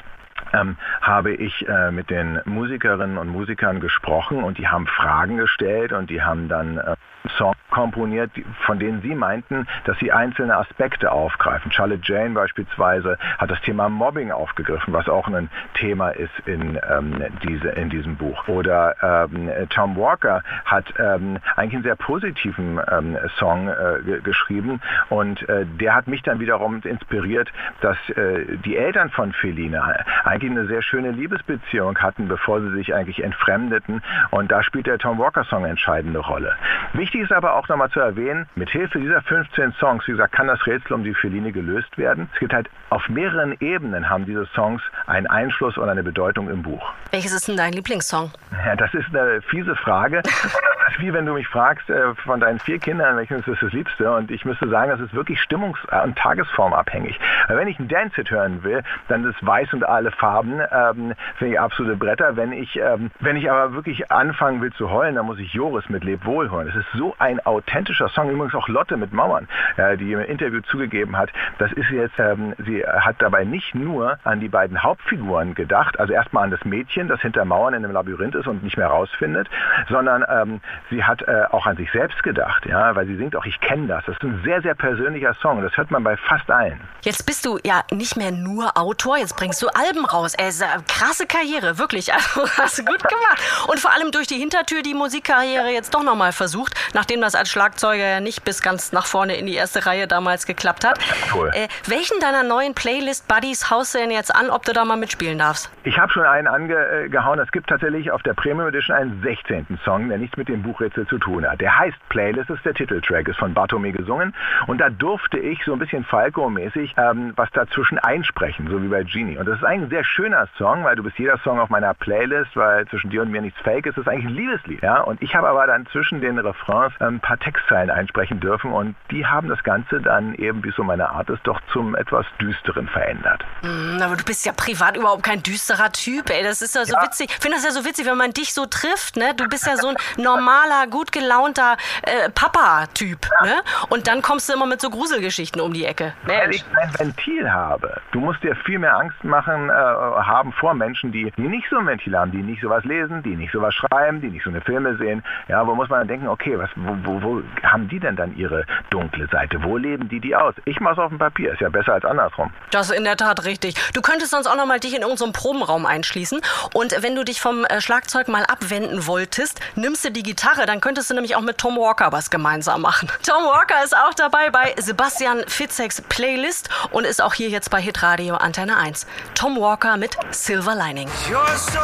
ähm, 0.54 0.78
habe 1.02 1.34
ich 1.34 1.68
äh, 1.68 1.92
mit 1.92 2.10
den 2.10 2.40
Musikerinnen 2.46 3.18
und 3.18 3.30
Musikern 3.30 3.80
gesprochen 3.80 4.44
und 4.44 4.58
die 4.58 4.68
haben 4.68 4.88
Fragen 4.88 5.38
gestellt 5.38 5.94
und 5.94 6.10
die 6.10 6.22
haben 6.22 6.50
dann 6.50 6.78
äh, 6.78 6.96
Songs 7.38 7.58
komponiert, 7.72 8.32
von 8.66 8.78
denen 8.80 9.02
sie 9.02 9.16
meinten, 9.16 9.66
dass 9.86 9.98
sie 10.00 10.12
einzelne 10.12 10.56
Aspekte 10.58 11.12
aufgreifen. 11.12 11.72
Charlotte 11.72 12.02
Jane 12.04 12.32
beispielsweise 12.32 13.18
hat 13.38 13.50
das 13.50 13.62
Thema 13.62 13.90
Mobbing 13.90 14.32
aufgegriffen, 14.32 14.94
was 14.94 15.08
auch 15.08 15.28
ein 15.28 15.50
Thema 15.74 16.10
ist 16.10 16.32
in, 16.46 16.80
ähm, 16.90 17.24
diese, 17.44 17.70
in 17.70 17.90
diesem 17.90 18.18
Buch. 18.18 18.48
Oder 18.48 18.96
ähm, 19.02 19.50
Tom 19.70 19.96
Walker 19.96 20.44
hat 20.66 20.94
ähm, 21.00 21.40
eigentlich 21.56 21.76
einen 21.76 21.84
sehr 21.84 21.96
positiven 21.96 22.80
ähm, 22.92 23.18
Song 23.38 23.70
äh, 23.70 24.20
geschrieben 24.22 24.82
und 25.10 25.48
äh, 25.48 25.66
der 25.66 25.96
hat 25.96 26.08
mich 26.08 26.22
dann 26.24 26.40
wiederum 26.40 26.82
inspiriert, 26.84 27.52
dass 27.80 27.98
äh, 28.10 28.58
die 28.66 28.76
Eltern 28.78 29.10
von 29.10 29.32
Feline 29.32 29.82
eigentlich 30.26 30.52
eine 30.52 30.68
sehr 30.68 30.82
schöne 30.82 31.12
Liebesbeziehung 31.12 31.98
hatten, 32.00 32.28
bevor 32.28 32.62
sie 32.62 32.72
sich 32.72 32.94
eigentlich 32.94 33.24
entfremdeten 33.24 34.02
und 34.32 34.52
da 34.52 34.62
spielt 34.62 34.88
der 34.88 34.98
Tom 34.98 35.18
Walker 35.20 35.46
Song 35.46 35.66
entscheidende 35.66 36.20
Rolle. 36.20 36.56
Wichtig 36.94 37.11
ist 37.20 37.32
aber 37.32 37.56
auch 37.56 37.68
nochmal 37.68 37.90
zu 37.90 38.00
erwähnen, 38.00 38.48
mit 38.56 38.70
Hilfe 38.70 39.00
dieser 39.00 39.22
15 39.22 39.74
Songs, 39.80 40.08
wie 40.08 40.12
gesagt, 40.12 40.34
kann 40.34 40.48
das 40.48 40.66
Rätsel 40.66 40.94
um 40.94 41.04
die 41.04 41.14
Feline 41.14 41.52
gelöst 41.52 41.98
werden. 41.98 42.30
Es 42.34 42.40
gibt 42.40 42.54
halt 42.54 42.70
auf 42.90 43.08
mehreren 43.10 43.56
Ebenen 43.60 44.10
haben 44.10 44.26
diese 44.26 44.46
Songs 44.56 44.82
einen 45.08 45.28
Einfluss 45.28 45.78
und 45.78 45.90
eine 45.90 46.04
Bedeutung 46.04 46.50
im 46.50 46.62
Buch. 46.64 46.94
Welches 47.12 47.34
ist 47.34 47.48
denn 47.48 47.58
dein 47.58 47.74
Lieblingssong? 47.74 48.32
Ja, 48.66 48.76
das 48.76 48.94
ist 48.94 49.08
eine 49.16 49.42
fiese 49.44 49.76
Frage. 49.76 50.22
Das 50.92 50.98
ist 50.98 51.06
wie 51.06 51.14
wenn 51.14 51.26
du 51.26 51.34
mich 51.34 51.48
fragst, 51.48 51.90
äh, 51.90 52.14
von 52.16 52.42
deinen 52.42 52.60
vier 52.60 52.78
Kindern, 52.78 53.16
welches 53.16 53.48
ist 53.48 53.64
das 53.64 53.72
Liebste? 53.72 54.12
Und 54.14 54.30
ich 54.30 54.44
müsste 54.44 54.68
sagen, 54.68 54.92
das 54.92 55.00
ist 55.00 55.14
wirklich 55.14 55.40
stimmungs- 55.40 56.04
und 56.04 56.18
tagesformabhängig. 56.18 57.18
Weil 57.48 57.58
wenn 57.58 57.68
ich 57.70 57.80
einen 57.80 57.88
Dance-Hit 57.88 58.30
hören 58.30 58.62
will, 58.64 58.84
dann 59.08 59.24
ist 59.24 59.46
weiß 59.46 59.72
und 59.74 59.88
alle 59.88 60.12
Farben, 60.12 60.60
ähm, 60.60 61.14
finde 61.38 61.54
ich 61.54 61.60
absolute 61.60 61.96
Bretter. 61.96 62.36
Wenn 62.36 62.52
ich, 62.52 62.78
ähm, 62.78 63.10
wenn 63.22 63.38
ich 63.38 63.50
aber 63.50 63.74
wirklich 63.74 64.12
anfangen 64.12 64.62
will 64.62 64.74
zu 64.74 64.90
heulen, 64.90 65.16
dann 65.16 65.26
muss 65.26 65.40
ich 65.40 65.54
Joris 65.54 65.88
mit 65.88 66.04
Leb 66.04 66.26
wohl 66.26 66.52
hören. 66.52 66.68
Es 66.68 66.76
ist 66.76 66.92
so 66.94 67.16
ein 67.20 67.40
authentischer 67.46 68.10
Song. 68.10 68.30
Übrigens 68.30 68.54
auch 68.54 68.68
Lotte 68.68 68.98
mit 68.98 69.14
Mauern, 69.14 69.48
äh, 69.78 69.96
die 69.96 70.12
im 70.12 70.20
Interview 70.20 70.60
zugegeben 70.60 71.18
hat, 71.18 71.30
das 71.58 71.72
ist 71.72 71.90
jetzt, 71.92 72.20
ähm, 72.20 72.54
sie 72.66 72.84
hat 72.86 73.16
dabei 73.20 73.46
nicht 73.46 73.76
nur 73.76 74.18
an 74.26 74.42
die 74.42 74.50
beiden 74.50 74.84
Hauptfiguren 74.84 75.56
gedacht, 75.56 75.98
also 76.02 76.12
erstmal 76.12 76.44
an 76.44 76.52
das 76.52 76.66
Mädchen, 76.66 77.08
das 77.08 77.22
hinter 77.22 77.46
Mauern 77.46 77.76
in 77.76 77.86
einem 77.86 77.94
Labyrinth 77.94 78.36
ist 78.36 78.48
und 78.48 78.62
nicht 78.62 78.76
mehr 78.76 78.88
rausfindet, 78.88 79.50
sondern 79.88 80.26
ähm, 80.28 80.60
sie 80.90 81.04
hat 81.04 81.22
äh, 81.24 81.44
auch 81.52 81.66
an 81.66 81.78
sich 81.78 81.92
selbst 81.92 82.22
gedacht, 82.24 82.66
ja, 82.66 82.96
weil 82.96 83.06
sie 83.06 83.16
singt 83.16 83.36
auch, 83.36 83.46
ich 83.46 83.60
kenne 83.62 83.88
das. 83.88 84.06
Das 84.06 84.16
ist 84.16 84.24
ein 84.24 84.42
sehr, 84.44 84.62
sehr 84.62 84.76
persönlicher 84.76 85.34
Song. 85.42 85.62
Das 85.62 85.76
hört 85.78 85.92
man 85.92 86.04
bei 86.04 86.18
fast 86.18 86.50
allen. 86.50 86.80
Jetzt 87.02 87.26
bist 87.26 87.46
du 87.46 87.60
ja 87.64 87.82
nicht 87.92 88.18
mehr 88.18 88.32
nur 88.32 88.78
Autor, 88.78 89.18
jetzt 89.18 89.36
bringst 89.38 89.62
du 89.62 89.68
Alben 89.68 90.06
raus. 90.06 90.34
Ey, 90.36 90.52
krasse 90.88 91.26
Karriere, 91.28 91.78
wirklich. 91.78 92.12
Also 92.22 92.48
hast 92.58 92.78
du 92.80 92.86
gut 92.86 93.04
gemacht. 93.04 93.42
Und 93.68 93.80
vor 93.80 93.92
allem 93.92 94.12
durch 94.12 94.28
die 94.28 94.36
Hintertür 94.36 94.82
die 94.82 94.94
Musikkarriere 94.94 95.70
jetzt 95.70 95.94
doch 95.94 96.04
nochmal 96.04 96.32
versucht, 96.32 96.74
nachdem 96.94 97.22
das 97.22 97.36
als 97.36 97.50
Schlagzeuger 97.50 98.06
ja 98.06 98.20
nicht 98.20 98.44
bis 98.44 98.62
ganz 98.62 98.92
nach 98.92 99.06
vorne 99.06 99.36
in 99.36 99.46
die 99.46 99.56
erste 99.56 99.86
Reihe 99.86 100.08
damals 100.08 100.46
geklappt 100.46 100.86
hat. 100.86 101.00
Cool. 101.34 101.50
Äh, 101.54 101.68
welchen 101.88 102.20
deiner 102.20 102.44
neuen 102.44 102.74
Playlist 102.76 103.28
Buddies 103.28 103.70
haust 103.70 103.96
du 103.96 104.00
denn 104.00 104.12
jetzt 104.12 104.34
an, 104.34 104.50
ob 104.50 104.66
du 104.66 104.74
da 104.74 104.86
mal 104.86 104.98
mitspielen 104.98 105.38
darfst? 105.38 105.72
Ich 105.84 105.98
habe 105.98 106.12
schon 106.12 106.26
einen 106.26 106.48
angehauen. 106.48 107.40
Es 107.40 107.52
gibt 107.52 107.70
tatsächlich 107.70 108.12
auf 108.12 108.22
der 108.24 108.34
Premium 108.34 108.68
Edition 108.68 108.96
einen 108.96 109.22
16. 109.22 109.80
Song, 109.84 110.10
der 110.10 110.18
nichts 110.18 110.38
mit 110.38 110.48
dem 110.48 110.62
Buch 110.64 110.71
Buchrätsel 110.72 111.06
zu 111.08 111.18
tun 111.18 111.46
hat. 111.46 111.60
Der 111.60 111.78
heißt 111.78 111.98
Playlist, 112.10 112.50
ist 112.50 112.64
der 112.64 112.74
Titeltrack, 112.74 113.28
ist 113.28 113.40
von 113.40 113.54
Bartome 113.54 113.92
gesungen 113.92 114.34
und 114.68 114.80
da 114.80 114.90
durfte 114.90 115.38
ich 115.38 115.64
so 115.66 115.74
ein 115.74 115.80
bisschen 115.80 116.04
Falco-mäßig 116.06 116.96
ähm, 116.98 117.34
was 117.36 117.50
dazwischen 117.52 118.00
einsprechen, 118.00 118.68
so 118.70 118.82
wie 118.82 118.88
bei 118.88 119.04
Genie. 119.04 119.38
Und 119.38 119.48
das 119.48 119.58
ist 119.58 119.66
eigentlich 119.66 119.88
ein 119.88 119.90
sehr 119.90 120.04
schöner 120.04 120.48
Song, 120.58 120.84
weil 120.84 120.96
du 120.96 121.04
bist 121.04 121.18
jeder 121.20 121.38
Song 121.40 121.60
auf 121.60 121.70
meiner 121.70 121.94
Playlist, 121.94 122.56
weil 122.56 122.88
zwischen 122.88 123.10
dir 123.10 123.22
und 123.22 123.32
mir 123.32 123.42
nichts 123.42 123.60
fake 123.62 123.86
ist. 123.86 123.98
Das 123.98 124.06
ist 124.06 124.08
eigentlich 124.08 124.28
ein 124.28 124.36
Liebeslied. 124.36 124.82
Ja? 124.82 125.02
Und 125.02 125.22
ich 125.22 125.36
habe 125.36 125.50
aber 125.50 125.68
dann 125.68 125.86
zwischen 125.88 126.22
den 126.22 126.40
Refrains 126.40 126.94
ein 127.00 127.20
paar 127.20 127.38
Textzeilen 127.38 127.90
einsprechen 127.90 128.40
dürfen 128.40 128.72
und 128.72 128.96
die 129.10 129.26
haben 129.26 129.50
das 129.50 129.62
Ganze 129.64 130.00
dann 130.00 130.36
eben, 130.36 130.64
wie 130.64 130.72
so 130.72 130.84
meine 130.84 131.10
Art 131.10 131.30
ist, 131.30 131.42
doch 131.44 131.60
zum 131.72 131.96
etwas 131.96 132.26
düsteren 132.40 132.88
verändert. 132.88 133.44
Mm, 133.62 134.02
aber 134.02 134.16
du 134.16 134.24
bist 134.24 134.46
ja 134.46 134.54
privat 134.54 134.98
überhaupt 134.98 135.24
kein 135.24 135.44
düsterer 135.44 135.92
Typ, 135.92 136.30
ey. 136.30 136.44
Das 136.44 136.62
ist 136.62 136.76
ja 136.76 136.86
so 136.86 136.94
ja. 136.94 137.04
witzig. 137.04 137.30
Ich 137.30 137.42
finde 137.42 137.58
das 137.58 137.66
ja 137.66 137.72
so 137.72 137.86
witzig, 137.86 138.06
wenn 138.06 138.18
man 138.18 138.32
dich 138.32 138.54
so 138.54 138.66
trifft, 138.66 139.18
ne? 139.18 139.34
Du 139.36 139.48
bist 139.48 139.66
ja 139.66 139.78
so 139.78 139.90
ein 139.90 139.96
normaler, 140.18 140.51
gut 140.90 141.12
gelaunter 141.12 141.78
äh, 142.04 142.30
Papa-Typ, 142.30 143.20
ja. 143.42 143.48
ne? 143.48 143.62
Und 143.90 144.08
dann 144.08 144.22
kommst 144.22 144.50
du 144.50 144.54
immer 144.54 144.66
mit 144.66 144.82
so 144.82 144.90
Gruselgeschichten 144.90 145.62
um 145.62 145.74
die 145.74 145.86
Ecke. 145.86 146.14
Weil 146.26 146.52
ich 146.52 146.66
ein 146.80 147.00
Ventil 147.00 147.52
habe. 147.52 148.02
Du 148.12 148.20
musst 148.20 148.44
dir 148.44 148.56
viel 148.66 148.80
mehr 148.80 148.96
Angst 148.96 149.24
machen, 149.24 149.70
äh, 149.70 149.74
haben 149.74 150.52
vor 150.54 150.74
Menschen, 150.74 151.12
die, 151.12 151.32
die 151.38 151.48
nicht 151.48 151.68
so 151.70 151.78
ein 151.78 151.88
Ventil 151.88 152.18
haben, 152.18 152.32
die 152.32 152.42
nicht 152.42 152.62
sowas 152.62 152.84
lesen, 152.84 153.24
die 153.24 153.36
nicht 153.36 153.52
sowas 153.52 153.74
schreiben, 153.74 154.22
die 154.22 154.28
nicht 154.28 154.44
so 154.44 154.50
eine 154.50 154.62
Filme 154.62 154.98
sehen. 154.98 155.24
Ja, 155.48 155.66
wo 155.66 155.76
muss 155.76 155.90
man 155.90 156.00
dann 156.00 156.08
denken, 156.08 156.28
okay, 156.28 156.58
was, 156.58 156.70
wo, 156.76 156.96
wo, 157.04 157.22
wo 157.22 157.44
haben 157.64 157.88
die 157.88 158.00
denn 158.00 158.16
dann 158.16 158.36
ihre 158.36 158.66
dunkle 158.90 159.28
Seite? 159.28 159.62
Wo 159.64 159.78
leben 159.78 160.10
die 160.10 160.20
die 160.20 160.36
aus? 160.36 160.54
Ich 160.66 160.80
mach's 160.80 160.98
auf 160.98 161.10
dem 161.10 161.20
Papier, 161.20 161.54
ist 161.54 161.62
ja 161.62 161.70
besser 161.70 161.94
als 161.94 162.06
andersrum. 162.06 162.52
Das 162.72 162.90
ist 162.90 162.98
in 162.98 163.04
der 163.04 163.18
Tat 163.18 163.46
richtig. 163.46 163.76
Du 163.94 164.02
könntest 164.02 164.32
sonst 164.32 164.48
auch 164.48 164.56
noch 164.56 164.66
mal 164.66 164.80
dich 164.80 164.96
in 164.96 165.02
irgendeinem 165.02 165.34
Probenraum 165.34 165.86
einschließen 165.86 166.42
und 166.74 167.04
wenn 167.04 167.16
du 167.16 167.24
dich 167.24 167.42
vom 167.42 167.66
äh, 167.66 167.82
Schlagzeug 167.82 168.28
mal 168.28 168.44
abwenden 168.46 169.08
wolltest, 169.08 169.60
nimmst 169.76 170.06
du 170.06 170.12
die 170.12 170.24
Gitarre, 170.24 170.41
dann 170.66 170.82
könntest 170.82 171.10
du 171.10 171.14
nämlich 171.14 171.36
auch 171.36 171.42
mit 171.42 171.58
Tom 171.58 171.78
Walker 171.78 172.12
was 172.12 172.30
gemeinsam 172.30 172.82
machen. 172.82 173.10
Tom 173.24 173.44
Walker 173.44 173.84
ist 173.84 173.96
auch 173.96 174.14
dabei 174.14 174.50
bei 174.50 174.76
Sebastian 174.78 175.44
Fitzeks 175.48 176.02
Playlist 176.02 176.70
und 176.92 177.06
ist 177.06 177.22
auch 177.22 177.34
hier 177.34 177.50
jetzt 177.50 177.70
bei 177.70 177.82
Hitradio 177.82 178.36
Antenne 178.36 178.78
1. 178.78 179.06
Tom 179.36 179.58
Walker 179.58 179.98
mit 179.98 180.18
Silver 180.32 180.76
Lining. 180.76 181.08
You're 181.30 181.58
so 181.58 181.80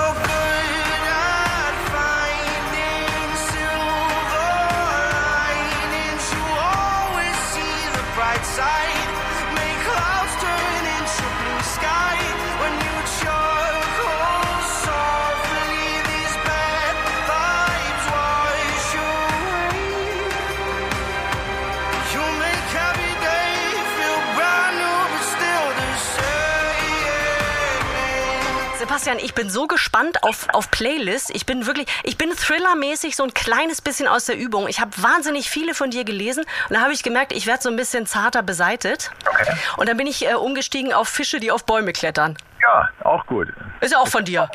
Sebastian, 28.98 29.24
ich 29.24 29.36
bin 29.36 29.48
so 29.48 29.68
gespannt 29.68 30.24
auf, 30.24 30.48
auf 30.54 30.72
Playlist. 30.72 31.30
Ich 31.36 31.46
bin 31.46 31.68
wirklich, 31.68 31.86
ich 32.02 32.18
bin 32.18 32.32
thrillermäßig 32.32 33.16
so 33.16 33.24
ein 33.24 33.32
kleines 33.32 33.80
bisschen 33.80 34.08
aus 34.08 34.26
der 34.26 34.36
Übung. 34.36 34.68
Ich 34.68 34.80
habe 34.80 34.90
wahnsinnig 34.98 35.52
viele 35.52 35.76
von 35.76 35.92
dir 35.92 36.04
gelesen 36.04 36.46
und 36.68 36.76
da 36.76 36.82
habe 36.82 36.94
ich 36.94 37.04
gemerkt, 37.04 37.32
ich 37.32 37.46
werde 37.46 37.62
so 37.62 37.70
ein 37.70 37.76
bisschen 37.76 38.08
zarter 38.08 38.42
beseitet. 38.42 39.12
Okay. 39.30 39.56
Und 39.78 39.88
dann 39.88 39.98
bin 39.98 40.08
ich 40.08 40.28
äh, 40.28 40.34
umgestiegen 40.34 40.94
auf 40.94 41.10
Fische, 41.10 41.40
die 41.40 41.52
auf 41.52 41.64
Bäume 41.64 41.94
klettern. 41.94 42.40
Ja, 42.60 42.90
auch 43.04 43.24
gut. 43.28 43.50
Ist 43.82 43.92
ja 43.92 44.00
auch 44.00 44.08
von 44.08 44.26
dir. 44.26 44.50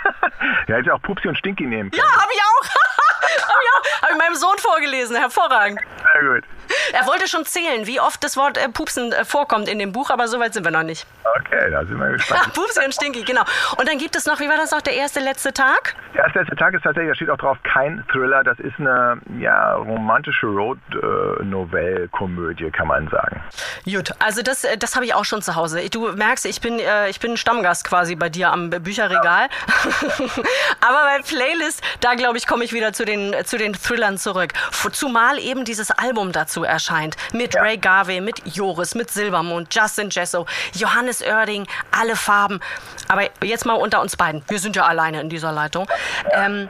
ja, 0.68 0.76
hätte 0.76 0.92
auch 0.92 1.00
Pupsi 1.00 1.26
und 1.26 1.38
Stinky 1.38 1.64
nehmen 1.64 1.90
können. 1.90 2.02
Ja, 2.02 2.12
habe 2.12 2.30
ich 2.30 2.40
auch. 2.42 2.68
habe 3.48 3.62
ich 3.62 3.70
auch. 3.72 4.02
Habe 4.02 4.12
ich 4.12 4.18
meinem 4.18 4.34
Sohn 4.34 4.58
vorgelesen. 4.58 5.16
Hervorragend. 5.16 5.80
Sehr 6.12 6.28
gut. 6.28 6.44
Er 6.92 7.06
wollte 7.06 7.28
schon 7.28 7.44
zählen, 7.44 7.86
wie 7.86 8.00
oft 8.00 8.22
das 8.24 8.36
Wort 8.36 8.58
äh, 8.58 8.68
Pupsen 8.68 9.12
äh, 9.12 9.24
vorkommt 9.24 9.68
in 9.68 9.78
dem 9.78 9.92
Buch, 9.92 10.10
aber 10.10 10.28
so 10.28 10.40
weit 10.40 10.54
sind 10.54 10.64
wir 10.64 10.70
noch 10.70 10.82
nicht. 10.82 11.06
Okay, 11.40 11.70
da 11.70 11.84
sind 11.84 11.98
wir 11.98 12.10
gespannt. 12.10 12.54
Pupsi 12.58 12.84
und 12.84 12.94
Stinky, 12.94 13.24
genau. 13.24 13.42
Und 13.76 13.88
dann 13.88 13.98
gibt 13.98 14.14
es 14.16 14.26
noch, 14.26 14.40
wie 14.40 14.48
war 14.48 14.56
das 14.56 14.70
noch, 14.70 14.80
der 14.80 14.94
erste 14.94 15.20
letzte 15.20 15.52
Tag? 15.52 15.94
Der 16.14 16.24
erste 16.24 16.38
letzte 16.40 16.56
Tag 16.56 16.74
ist 16.74 16.82
tatsächlich, 16.82 17.10
da 17.10 17.14
steht 17.14 17.30
auch 17.30 17.38
drauf, 17.38 17.58
kein 17.62 18.04
Thriller. 18.10 18.42
Das 18.44 18.58
ist 18.58 18.74
eine 18.78 19.18
ja, 19.38 19.74
romantische 19.74 20.46
Road-Novell-Komödie, 20.46 22.70
kann 22.70 22.88
man 22.88 23.08
sagen. 23.08 23.42
Gut, 23.84 24.12
also 24.18 24.42
das, 24.42 24.64
äh, 24.64 24.78
das 24.78 24.96
habe 24.96 25.04
ich 25.04 25.14
auch 25.14 25.24
schon 25.24 25.42
zu 25.42 25.54
Hause. 25.54 25.88
Du 25.90 26.10
merkst, 26.12 26.46
ich 26.46 26.60
bin, 26.60 26.78
äh, 26.78 27.08
ich 27.08 27.20
bin 27.20 27.36
Stammgast 27.36 27.86
quasi 27.86 28.16
bei 28.16 28.28
dir 28.28 28.50
am 28.50 28.70
Bücherregal. 28.70 29.48
Ja. 29.48 30.08
aber 30.80 31.02
bei 31.04 31.22
Playlist, 31.22 31.82
da 32.00 32.14
glaube 32.14 32.38
ich, 32.38 32.46
komme 32.46 32.64
ich 32.64 32.72
wieder 32.72 32.92
zu 32.92 33.04
den, 33.04 33.34
zu 33.44 33.58
den 33.58 33.74
Thrillern 33.74 34.18
zurück. 34.18 34.52
Zumal 34.92 35.38
eben 35.38 35.64
dieses 35.64 35.90
Album 35.90 36.32
dazu 36.32 36.64
erscheint. 36.68 37.16
Mit 37.32 37.54
ja. 37.54 37.62
Ray 37.62 37.78
Garvey, 37.78 38.20
mit 38.20 38.42
Joris, 38.44 38.94
mit 38.94 39.10
Silbermond, 39.10 39.74
Justin 39.74 40.10
Jesso, 40.10 40.46
Johannes 40.74 41.22
Oerding, 41.22 41.66
alle 41.90 42.16
Farben. 42.16 42.60
Aber 43.08 43.28
jetzt 43.42 43.66
mal 43.66 43.74
unter 43.74 44.00
uns 44.00 44.16
beiden. 44.16 44.42
Wir 44.48 44.58
sind 44.58 44.76
ja 44.76 44.84
alleine 44.84 45.20
in 45.20 45.28
dieser 45.28 45.52
Leitung. 45.52 45.88
Ja. 46.32 46.46
Ähm, 46.46 46.68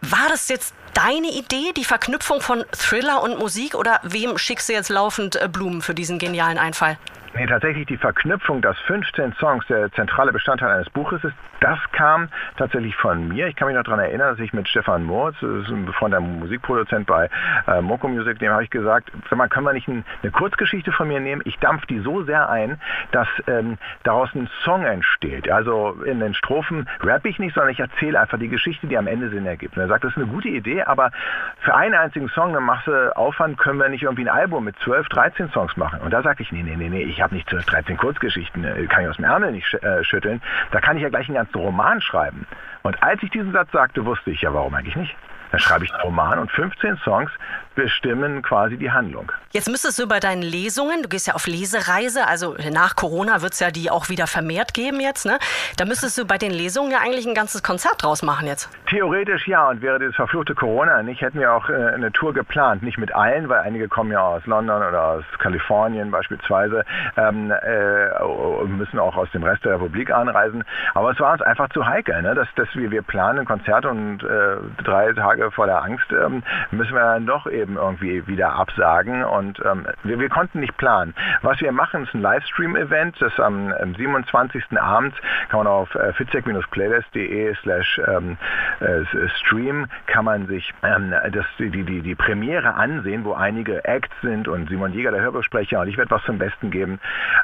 war 0.00 0.28
das 0.28 0.48
jetzt 0.48 0.74
deine 0.94 1.28
Idee, 1.28 1.72
die 1.76 1.84
Verknüpfung 1.84 2.40
von 2.40 2.64
Thriller 2.72 3.22
und 3.22 3.38
Musik 3.38 3.74
oder 3.74 4.00
wem 4.02 4.38
schickst 4.38 4.68
du 4.68 4.72
jetzt 4.72 4.88
laufend 4.88 5.36
äh, 5.36 5.48
Blumen 5.48 5.82
für 5.82 5.94
diesen 5.94 6.18
genialen 6.18 6.58
Einfall? 6.58 6.98
Nee, 7.38 7.46
tatsächlich 7.46 7.86
die 7.86 7.96
Verknüpfung, 7.96 8.62
dass 8.62 8.76
15 8.80 9.34
Songs 9.34 9.64
der 9.68 9.92
zentrale 9.92 10.32
Bestandteil 10.32 10.72
eines 10.72 10.90
Buches 10.90 11.22
ist, 11.22 11.36
das 11.60 11.78
kam 11.92 12.28
tatsächlich 12.56 12.96
von 12.96 13.28
mir. 13.28 13.46
Ich 13.46 13.54
kann 13.54 13.68
mich 13.68 13.76
noch 13.76 13.84
daran 13.84 14.00
erinnern, 14.00 14.30
dass 14.30 14.40
ich 14.40 14.52
mit 14.52 14.68
Stefan 14.68 15.04
Moritz, 15.04 15.36
das 15.40 15.62
ist 15.62 15.68
ein 15.68 15.86
befreundeter 15.86 16.20
Musikproduzent 16.20 17.06
bei 17.06 17.30
äh, 17.68 17.80
Moko 17.80 18.08
Music, 18.08 18.40
dem 18.40 18.50
habe 18.50 18.64
ich 18.64 18.70
gesagt, 18.70 19.12
sag 19.30 19.38
mal, 19.38 19.48
können 19.48 19.66
wir 19.66 19.72
nicht 19.72 19.86
ein, 19.86 20.04
eine 20.22 20.32
Kurzgeschichte 20.32 20.90
von 20.90 21.06
mir 21.06 21.20
nehmen? 21.20 21.42
Ich 21.44 21.56
dampf 21.60 21.86
die 21.86 22.00
so 22.00 22.24
sehr 22.24 22.48
ein, 22.48 22.80
dass 23.12 23.28
ähm, 23.46 23.78
daraus 24.02 24.34
ein 24.34 24.48
Song 24.64 24.84
entsteht. 24.84 25.48
Also 25.48 25.92
in 26.04 26.18
den 26.18 26.34
Strophen 26.34 26.88
rappe 27.00 27.28
ich 27.28 27.38
nicht, 27.38 27.54
sondern 27.54 27.70
ich 27.70 27.78
erzähle 27.78 28.20
einfach 28.20 28.40
die 28.40 28.48
Geschichte, 28.48 28.88
die 28.88 28.98
am 28.98 29.06
Ende 29.06 29.30
Sinn 29.30 29.46
ergibt. 29.46 29.76
Und 29.76 29.82
er 29.82 29.88
sagt, 29.88 30.02
das 30.02 30.10
ist 30.10 30.16
eine 30.16 30.26
gute 30.26 30.48
Idee, 30.48 30.82
aber 30.82 31.12
für 31.60 31.74
einen 31.74 31.94
einzigen 31.94 32.28
Song, 32.30 32.52
machst 32.64 32.88
du 32.88 33.16
Aufwand, 33.16 33.58
können 33.58 33.78
wir 33.78 33.88
nicht 33.88 34.02
irgendwie 34.02 34.22
ein 34.22 34.28
Album 34.28 34.64
mit 34.64 34.76
12, 34.80 35.08
13 35.08 35.50
Songs 35.50 35.76
machen. 35.76 36.00
Und 36.00 36.10
da 36.10 36.22
sagte 36.22 36.42
ich, 36.42 36.50
nee, 36.50 36.64
nee, 36.64 36.76
nee, 36.76 36.88
nee, 36.88 37.02
ich 37.02 37.20
habe 37.20 37.27
habe 37.28 37.34
nicht 37.34 37.50
12, 37.50 37.66
13 37.66 37.96
Kurzgeschichten, 37.98 38.64
äh, 38.64 38.86
kann 38.86 39.02
ich 39.02 39.10
aus 39.10 39.16
dem 39.16 39.26
Ärmel 39.26 39.52
nicht 39.52 39.72
äh, 39.74 40.02
schütteln. 40.02 40.40
Da 40.70 40.80
kann 40.80 40.96
ich 40.96 41.02
ja 41.02 41.08
gleich 41.10 41.28
einen 41.28 41.36
ganzen 41.36 41.58
Roman 41.58 42.00
schreiben. 42.00 42.46
Und 42.82 43.02
als 43.02 43.22
ich 43.22 43.30
diesen 43.30 43.52
Satz 43.52 43.70
sagte, 43.70 44.04
wusste 44.04 44.30
ich 44.30 44.40
ja, 44.40 44.52
warum 44.54 44.74
eigentlich 44.74 44.96
nicht. 44.96 45.14
Dann 45.50 45.60
schreibe 45.60 45.84
ich 45.84 45.92
einen 45.92 46.02
Roman 46.02 46.38
und 46.38 46.50
15 46.52 46.98
Songs 47.04 47.30
bestimmen 47.74 48.42
quasi 48.42 48.76
die 48.76 48.90
Handlung. 48.90 49.30
Jetzt 49.52 49.68
müsstest 49.68 50.00
du 50.00 50.08
bei 50.08 50.18
deinen 50.18 50.42
Lesungen, 50.42 51.02
du 51.02 51.08
gehst 51.08 51.28
ja 51.28 51.34
auf 51.34 51.46
Lesereise, 51.46 52.26
also 52.26 52.56
nach 52.72 52.96
Corona 52.96 53.40
wird 53.40 53.52
es 53.52 53.60
ja 53.60 53.70
die 53.70 53.88
auch 53.88 54.08
wieder 54.08 54.26
vermehrt 54.26 54.74
geben 54.74 54.98
jetzt, 54.98 55.24
ne? 55.24 55.38
Da 55.76 55.84
müsstest 55.84 56.18
du 56.18 56.26
bei 56.26 56.38
den 56.38 56.50
Lesungen 56.50 56.90
ja 56.90 56.98
eigentlich 56.98 57.26
ein 57.26 57.34
ganzes 57.34 57.62
Konzert 57.62 58.02
draus 58.02 58.22
machen 58.22 58.48
jetzt. 58.48 58.68
Theoretisch 58.90 59.46
ja, 59.46 59.68
und 59.68 59.80
wäre 59.80 60.00
das 60.00 60.14
verfluchte 60.16 60.56
Corona 60.56 61.04
nicht, 61.04 61.20
hätten 61.20 61.38
wir 61.38 61.52
auch 61.52 61.68
äh, 61.68 61.74
eine 61.74 62.10
Tour 62.10 62.34
geplant. 62.34 62.82
Nicht 62.82 62.98
mit 62.98 63.14
allen, 63.14 63.48
weil 63.48 63.60
einige 63.60 63.86
kommen 63.88 64.10
ja 64.10 64.22
aus 64.22 64.44
London 64.46 64.82
oder 64.82 65.04
aus 65.04 65.24
Kalifornien 65.38 66.10
beispielsweise, 66.10 66.84
ähm, 67.16 67.52
äh, 67.52 68.64
müssen 68.66 68.98
auch 68.98 69.16
aus 69.16 69.30
dem 69.30 69.44
Rest 69.44 69.64
der 69.64 69.74
Republik 69.74 70.10
anreisen. 70.10 70.64
Aber 70.94 71.12
es 71.12 71.20
war 71.20 71.32
uns 71.32 71.42
einfach 71.42 71.68
zu 71.70 71.86
heikel, 71.86 72.22
ne? 72.22 72.34
dass, 72.34 72.48
dass 72.56 72.68
wir, 72.74 72.90
wir 72.90 73.02
planen 73.02 73.40
ein 73.40 73.44
Konzert 73.46 73.86
und 73.86 74.24
äh, 74.24 74.56
drei 74.82 75.12
Tage 75.12 75.37
vor 75.50 75.66
der 75.66 75.82
Angst 75.82 76.10
ähm, 76.12 76.42
müssen 76.70 76.94
wir 76.94 77.00
dann 77.00 77.26
doch 77.26 77.46
eben 77.46 77.68
eben 77.68 77.76
irgendwie 77.76 78.26
wieder 78.26 78.54
absagen 78.54 79.24
und 79.24 79.60
ähm, 79.64 79.86
wir, 80.04 80.18
wir, 80.18 80.28
konnten 80.28 80.60
nicht 80.60 80.76
planen. 80.76 81.14
Was 81.42 81.60
wir 81.60 81.72
machen, 81.72 82.04
ist 82.04 82.14
ein 82.14 82.22
Livestream-Event, 82.22 83.20
das 83.20 83.38
am, 83.38 83.72
am 83.72 83.94
27. 83.94 84.64
Abend 84.78 85.14
kann 85.48 85.58
man 85.58 85.66
auf 85.66 85.94
äh, 85.94 86.12
fitzek-playlist.de 86.14 87.54
slash 87.62 88.00
ähm, 88.06 88.38
äh, 88.80 89.04
stream 89.40 89.86
kann 90.06 90.24
man 90.24 90.46
sich 90.46 90.72
ähm, 90.82 91.14
das, 91.32 91.44
die, 91.58 91.70
die, 91.70 92.00
die 92.00 92.14
Premiere 92.14 92.74
ansehen, 92.74 93.24
wo 93.24 93.34
einige 93.34 93.84
Acts 93.84 94.14
sind 94.22 94.48
und 94.48 94.68
Simon 94.68 94.92
Jäger, 94.92 95.10
der 95.10 95.20
Hörbesprecher 95.20 95.80
und 95.80 95.88
ich 95.88 95.98
werde 95.98 96.10
was 96.10 96.22
zum 96.24 96.38
Besten 96.38 96.70
geben. 96.70 97.00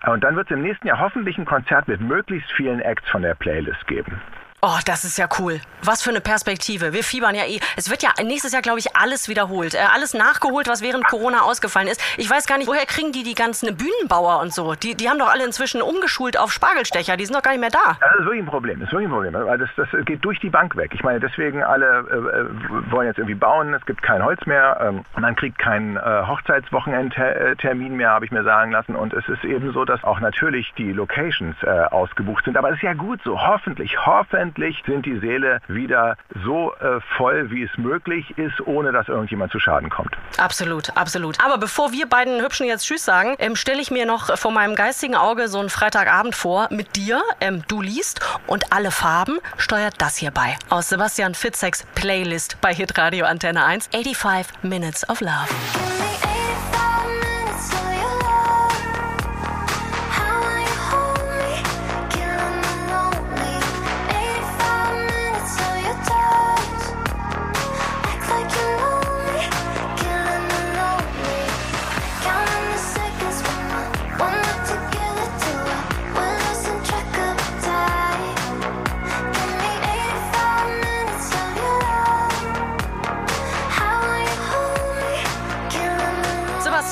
Und 0.07 0.25
dann 0.25 0.37
wird 0.37 0.51
es 0.51 0.57
im 0.57 0.63
nächsten 0.63 0.87
Jahr 0.87 1.01
hoffentlich 1.01 1.37
ein 1.39 1.45
Konzert 1.45 1.89
mit 1.89 2.01
möglichst 2.01 2.51
vielen 2.53 2.81
Acts 2.81 3.09
von 3.11 3.23
der 3.23 3.35
Playlist 3.35 3.87
geben. 3.87 4.21
Oh, 4.67 4.79
das 4.87 5.05
ist 5.05 5.19
ja 5.19 5.29
cool. 5.39 5.61
Was 5.83 6.03
für 6.03 6.09
eine 6.09 6.23
Perspektive. 6.23 6.95
Wir 6.95 7.05
fiebern 7.05 7.35
ja 7.35 7.45
eh. 7.45 7.61
Es 7.77 7.91
wird 7.91 8.03
ja 8.03 8.09
nächstes 8.25 8.53
Jahr, 8.53 8.63
glaube 8.63 8.79
ich, 8.79 8.97
alles 8.97 9.29
wiederholt. 9.29 9.75
Äh, 9.75 9.81
alles 9.95 10.15
nachgeholt, 10.15 10.69
was 10.69 10.81
während 10.81 11.07
Corona 11.07 11.43
ausgefallen 11.43 11.87
ist. 11.87 12.01
Ich 12.17 12.31
weiß 12.31 12.47
gar 12.47 12.57
nicht, 12.57 12.67
woher 12.67 12.87
kriegen 12.87 13.13
die 13.13 13.25
die 13.25 13.35
ganzen 13.35 13.77
Bühnenbauer 13.77 14.41
und 14.41 14.55
so? 14.55 14.75
Die, 14.75 14.95
die 14.95 15.11
haben 15.11 15.19
doch 15.19 15.31
alle 15.31 15.45
inzwischen 15.45 15.83
umgeschult 15.83 16.39
auf 16.39 16.51
Spargelstecher. 16.51 17.19
Die 17.19 17.27
sind 17.27 17.37
doch 17.37 17.43
gar 17.43 17.51
nicht 17.51 17.61
mehr 17.61 17.69
da. 17.69 17.99
Das 18.01 18.13
ist 18.19 18.25
wirklich 18.25 18.43
ein 18.43 18.47
Problem. 18.47 18.81
Das 18.81 18.89
ist 18.89 18.93
wirklich 18.95 19.09
ein 19.09 19.13
Problem. 19.13 19.59
Das, 19.59 19.69
das 19.77 20.07
geht 20.07 20.25
durch 20.25 20.41
die 20.41 20.49
Bank 20.49 20.75
weg. 20.77 20.93
Ich 20.95 21.03
meine, 21.03 21.21
deswegen 21.21 21.63
alle 21.63 21.99
äh, 21.99 22.91
wollen 22.91 23.07
jetzt 23.07 23.19
irgendwie 23.19 23.35
bauen. 23.35 23.75
Es 23.75 23.85
gibt 23.85 24.01
kein 24.01 24.25
Holz 24.25 24.47
mehr. 24.47 24.79
Ähm, 24.81 25.05
man 25.21 25.37
kriegt 25.37 25.59
keinen 25.59 25.99
äh, 25.99 26.01
Hochzeitswochenendtermin 26.27 27.97
mehr, 27.97 28.13
habe 28.13 28.25
ich 28.25 28.31
mir 28.31 28.45
sagen 28.45 28.73
lassen. 28.73 28.97
Und 28.97 29.13
es 29.13 29.29
ist 29.29 29.45
eben 29.45 29.75
so, 29.75 29.85
dass 29.85 30.03
auch 30.05 30.21
natürlich 30.21 30.73
die 30.79 30.91
Locations 30.93 31.55
äh, 31.65 31.69
ausgebucht 31.69 32.47
sind. 32.47 32.57
Aber 32.57 32.71
es 32.71 32.77
ist 32.77 32.83
ja 32.83 32.95
gut 32.95 33.21
so. 33.25 33.39
Hoffentlich, 33.47 34.07
hoffentlich 34.07 34.54
hoffentlich 34.55 34.83
sind 34.87 35.07
die 35.07 35.19
Seele 35.19 35.61
wieder 35.69 36.17
so 36.45 36.73
äh, 36.75 37.01
voll, 37.17 37.51
wie 37.51 37.63
es 37.65 37.71
möglich 37.77 38.37
ist, 38.39 38.61
ohne 38.67 38.93
dass 38.93 39.09
irgendjemand 39.09 39.53
zu 39.53 39.59
Schaden 39.59 39.91
kommt. 39.91 40.17
Absolut, 40.39 40.97
absolut. 40.97 41.45
Aber 41.45 41.59
bevor 41.59 41.93
wir 41.93 42.07
beiden 42.09 42.41
Hübschen 42.41 42.67
jetzt 42.67 42.87
Tschüss 42.87 43.05
sagen, 43.05 43.35
ähm, 43.39 43.57
stelle 43.57 43.81
ich 43.81 43.91
mir 43.91 44.07
noch 44.07 44.37
vor 44.37 44.53
meinem 44.53 44.75
geistigen 44.75 45.17
Auge 45.17 45.49
so 45.49 45.59
einen 45.59 45.71
Freitagabend 45.71 46.35
vor 46.35 46.69
mit 46.71 46.97
dir. 46.97 47.23
Ähm, 47.41 47.63
du 47.69 47.81
liest 47.81 48.21
und 48.47 48.73
alle 48.73 48.91
Farben 48.91 49.39
steuert 49.57 49.95
das 49.99 50.17
hier 50.17 50.31
bei. 50.31 50.57
Aus 50.69 50.89
Sebastian 50.89 51.35
Fitzeks 51.35 51.85
Playlist 51.95 52.61
bei 52.61 52.73
Hitradio 52.73 53.27
Antenne 53.27 53.65
1. 53.65 53.89
85 53.93 54.63
Minutes 54.63 55.09
of 55.09 55.21
Love. 55.21 56.04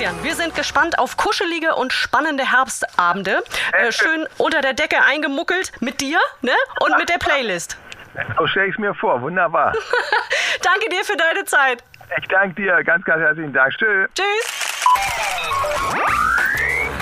Sebastian, 0.03 0.25
wir 0.25 0.35
sind 0.35 0.55
gespannt 0.57 0.99
auf 0.99 1.17
kuschelige 1.17 1.77
und 1.77 1.93
spannende 1.93 2.51
Herbstabende. 2.51 3.45
Äh, 3.73 3.93
schön 3.93 4.27
unter 4.37 4.61
der 4.61 4.73
Decke 4.73 4.97
eingemuckelt 5.01 5.71
mit 5.81 6.01
dir 6.01 6.19
ne? 6.41 6.51
und 6.81 6.99
mit 6.99 7.09
der 7.09 7.19
Playlist. 7.19 7.79
So 8.37 8.47
stelle 8.49 8.67
ich 8.67 8.75
es 8.75 8.79
mir 8.81 8.95
vor. 8.95 9.23
Wunderbar. 9.23 9.73
danke 10.63 10.89
dir 10.89 11.05
für 11.05 11.17
deine 11.17 11.45
Zeit. 11.45 11.85
Ich 12.21 12.27
danke 12.27 12.61
dir. 12.61 12.83
Ganz, 12.83 13.05
ganz 13.05 13.21
herzlichen 13.21 13.53
Dank. 13.53 13.73
Tschüss. 13.75 14.09
Tschüss. 14.15 14.73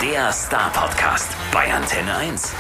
Der 0.02 0.30
Star 0.33 0.71
Podcast 0.71 1.35
bei 1.52 1.73
Antenne 1.73 2.14
1. 2.16 2.54